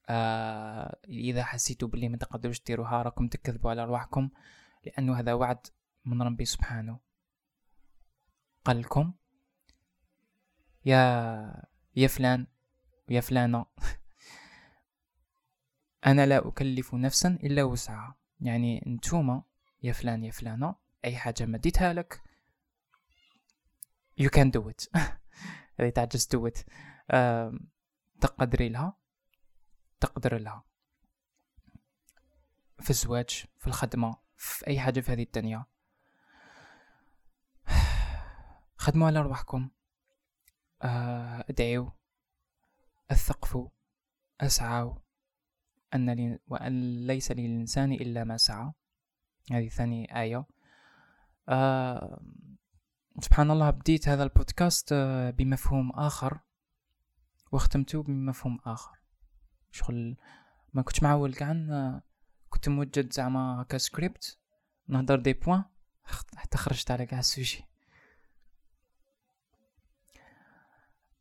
آه 0.09 0.99
إذا 1.09 1.45
حسيتوا 1.45 1.89
باللي 1.89 2.09
ما 2.09 2.17
تقدروش 2.17 2.63
ديروها 2.63 3.03
راكم 3.03 3.29
تكذبوا 3.29 3.71
على 3.71 3.83
أرواحكم 3.83 4.31
لأنه 4.85 5.19
هذا 5.19 5.33
وعد 5.33 5.67
من 6.05 6.23
ربي 6.23 6.45
سبحانه. 6.45 6.99
قال 8.65 8.81
لكم 8.81 9.13
يا 10.85 11.65
يا 11.97 12.09
فلان 12.09 12.47
يا 13.09 13.21
فلانة 13.21 13.67
أنا 16.07 16.27
لا 16.27 16.49
أكلف 16.49 16.95
نفسا 16.95 17.29
إلا 17.29 17.63
وسعها. 17.63 18.15
يعني 18.41 18.85
نتوما 18.87 19.43
يا 19.83 19.93
فلان 19.93 20.25
يا 20.25 20.31
فلانة 20.31 20.75
أي 21.05 21.17
حاجة 21.17 21.47
مديتها 21.47 21.93
لك 21.93 22.23
you 24.21 24.29
can 24.29 24.51
do 24.51 24.71
it. 24.71 24.89
تاع 25.95 26.07
just 26.07 26.37
do 26.37 26.51
it. 26.51 26.65
تقدري 28.21 28.69
لها. 28.69 28.97
تقدر 30.07 30.39
لها. 30.39 30.65
في 32.81 32.91
الزواج 32.91 33.45
في 33.59 33.67
الخدمة 33.67 34.17
في 34.37 34.67
أي 34.67 34.81
حاجة 34.81 35.01
في 35.01 35.13
هذه 35.13 35.23
الدنيا. 35.23 35.65
خدموا 38.85 39.07
على 39.07 39.21
رواحكم. 39.21 39.71
آه، 40.83 41.45
ادعوا 41.51 41.91
الثقفوا 43.11 43.69
أسعوا 44.41 44.95
أن 45.95 46.11
لي 46.11 46.39
وأن 46.49 47.07
ليس 47.07 47.33
للإنسان 47.33 47.93
إلا 47.93 48.25
ما 48.25 48.37
سعى. 48.37 48.73
هذه 49.53 49.69
ثاني 49.69 50.21
آية. 50.21 50.47
آه 51.49 52.21
سبحان 53.21 53.51
الله 53.51 53.71
بديت 53.71 54.09
هذا 54.09 54.23
البودكاست 54.23 54.93
آه 54.93 55.31
بمفهوم 55.31 55.91
آخر. 55.91 56.41
واختمته 57.53 58.03
بمفهوم 58.03 58.59
آخر. 58.67 58.96
شغل 59.77 60.17
ما 60.75 60.83
كنت 60.83 61.03
معول 61.03 61.35
آه 61.43 62.03
كنت 62.51 62.69
موجد 62.69 63.13
زعما 63.13 63.63
هكا 63.63 63.79
سكريبت 63.79 64.39
نهضر 64.89 65.19
des 65.21 65.33
points 65.33 65.65
حتى 66.37 66.59
خرجت 66.59 66.91
على 66.91 67.07
كاع 67.07 67.19
ال 67.19 67.25
sujet. 67.25 67.65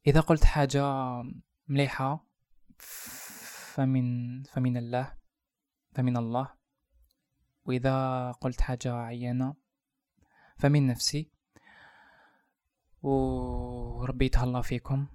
إذا 0.08 0.20
قلت 0.20 0.46
حاجة 0.46 0.84
مليحة 1.68 2.26
فمن 2.78 4.44
فمن 4.44 4.78
الله 4.78 5.18
فمن 5.92 6.18
الله. 6.18 6.54
وإذا 7.66 8.32
قلت 8.32 8.62
حاجة 8.62 8.94
عيانة 8.94 9.56
فمن 10.58 10.88
نفسي. 10.88 11.32
وربي 13.02 14.26
يتهلا 14.26 14.62
فيكم. 14.62 15.08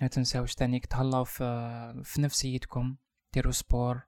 لا 0.00 0.06
تنساوش 0.06 0.54
تانيك 0.54 0.86
تهلاو 0.86 1.24
في, 1.24 2.02
في 2.04 2.20
نفسيتكم 2.20 2.96
ديروا 3.32 3.52
sport 3.52 4.00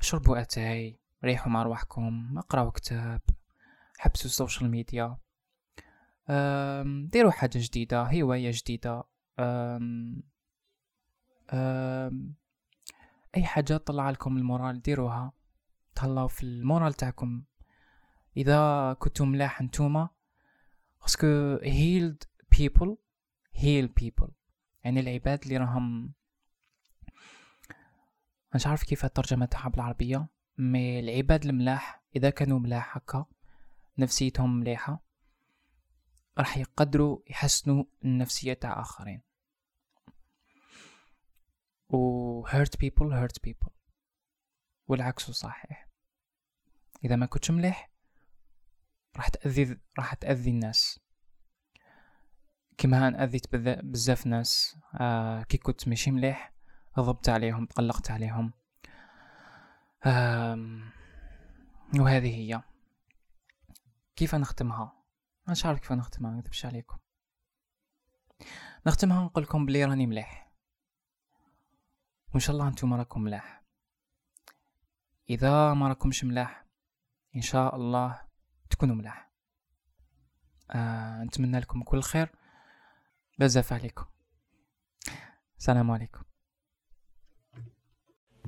شربوا 0.00 0.40
أتاي 0.40 1.00
ريحوا 1.24 1.52
مع 1.52 1.62
رواحكم 1.62 2.38
اقراو 2.38 2.70
كتاب 2.70 3.20
حبسوا 3.98 4.26
ال 4.26 4.32
social 4.32 4.70
media. 4.70 5.18
ديروا 7.10 7.30
حاجة 7.30 7.58
جديدة 7.58 8.02
هواية 8.02 8.50
جديدة. 8.54 9.04
أم 9.38 10.22
أم 11.50 12.34
أي 13.36 13.44
حاجة 13.44 13.76
طلع 13.76 14.10
لكم 14.10 14.36
المورال 14.36 14.82
ديروها. 14.82 15.32
تهلاو 15.94 16.28
في 16.28 16.42
المورال 16.42 16.94
تاعكم. 16.94 17.44
إذا 18.36 18.92
كنتو 18.98 19.24
ملاح 19.24 19.62
نتوما 19.62 20.08
خاصكو 20.98 21.58
healed 21.58 22.26
people 22.56 22.90
heal 23.62 23.88
people. 24.02 24.30
يعني 24.84 25.00
العباد 25.00 25.42
اللي 25.42 25.56
راهم 25.56 26.12
مش 28.54 28.66
عارف 28.66 28.82
كيف 28.82 29.04
الترجمة 29.04 29.46
تاعها 29.46 29.68
بالعربية 29.68 30.28
مي 30.58 31.00
العباد 31.00 31.44
الملاح 31.44 32.02
إذا 32.16 32.30
كانوا 32.30 32.58
ملاح 32.58 32.96
هكا 32.96 33.26
نفسيتهم 33.98 34.60
مليحة 34.60 35.04
راح 36.38 36.56
يقدروا 36.56 37.18
يحسنوا 37.30 37.84
النفسية 38.04 38.52
تاع 38.52 38.80
آخرين. 38.80 39.22
و 41.88 42.46
hurt 42.46 42.76
people 42.84 43.10
hurt 43.10 43.48
people. 43.48 43.70
والعكس 44.88 45.30
صحيح. 45.30 45.88
إذا 47.04 47.16
ما 47.16 47.26
كنتش 47.26 47.50
مليح 47.50 47.90
راح 49.16 49.28
تأذي 49.28 49.78
راح 49.98 50.14
تأذي 50.14 50.50
الناس. 50.50 51.00
كيما 52.78 53.08
أنا 53.08 53.24
أذيت 53.24 53.56
بزاف 53.56 54.26
ناس 54.26 54.78
آه 54.94 55.42
كي 55.42 55.58
كنت 55.58 55.88
ماشي 55.88 56.10
مليح 56.10 56.52
غضبت 56.98 57.28
عليهم 57.28 57.66
تقلقت 57.66 58.10
عليهم. 58.10 58.52
آه 60.04 60.80
وهذه 61.98 62.34
هي. 62.34 62.62
كيف 64.16 64.34
نختمها؟ 64.34 64.92
مش 65.48 65.66
عارف 65.66 65.80
كيف 65.80 65.92
نختمها 65.92 66.30
نكذبش 66.30 66.66
عليكم. 66.66 66.98
نختمها 68.86 69.24
نقول 69.24 69.44
لكم 69.44 69.66
بلي 69.66 69.84
راني 69.84 70.06
مليح. 70.06 70.52
وإن 72.30 72.40
شاء 72.40 72.56
الله 72.56 72.68
أنتم 72.68 72.94
راكم 72.94 73.22
ملاح 73.22 73.62
إذا 75.30 75.74
ما 75.74 75.88
راكمش 75.88 76.24
ملاح 76.24 76.64
إن 77.36 77.40
شاء 77.40 77.76
الله 77.76 78.22
تكونوا 78.70 78.96
ملاح 78.96 79.30
آه 80.70 81.24
نتمنى 81.24 81.58
لكم 81.58 81.82
كل 81.82 82.02
خير. 82.02 82.43
بزاف 83.38 83.72
عليكم 83.72 84.04
السلام 85.58 85.90
عليكم. 85.90 86.22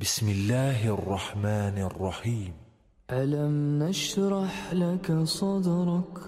بسم 0.00 0.28
الله 0.28 0.94
الرحمن 0.94 1.78
الرحيم. 1.78 2.52
ألم 3.10 3.82
نشرح 3.82 4.72
لك 4.72 5.12
صدرك 5.24 6.18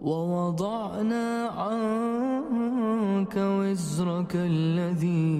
ووضعنا 0.00 1.48
عنك 1.48 3.36
وزرك 3.36 4.36
الذي 4.36 5.32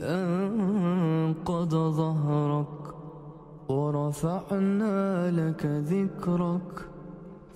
أنقض 0.00 1.74
ظهرك 1.74 2.94
ورفعنا 3.68 5.30
لك 5.30 5.66
ذكرك 5.66 6.95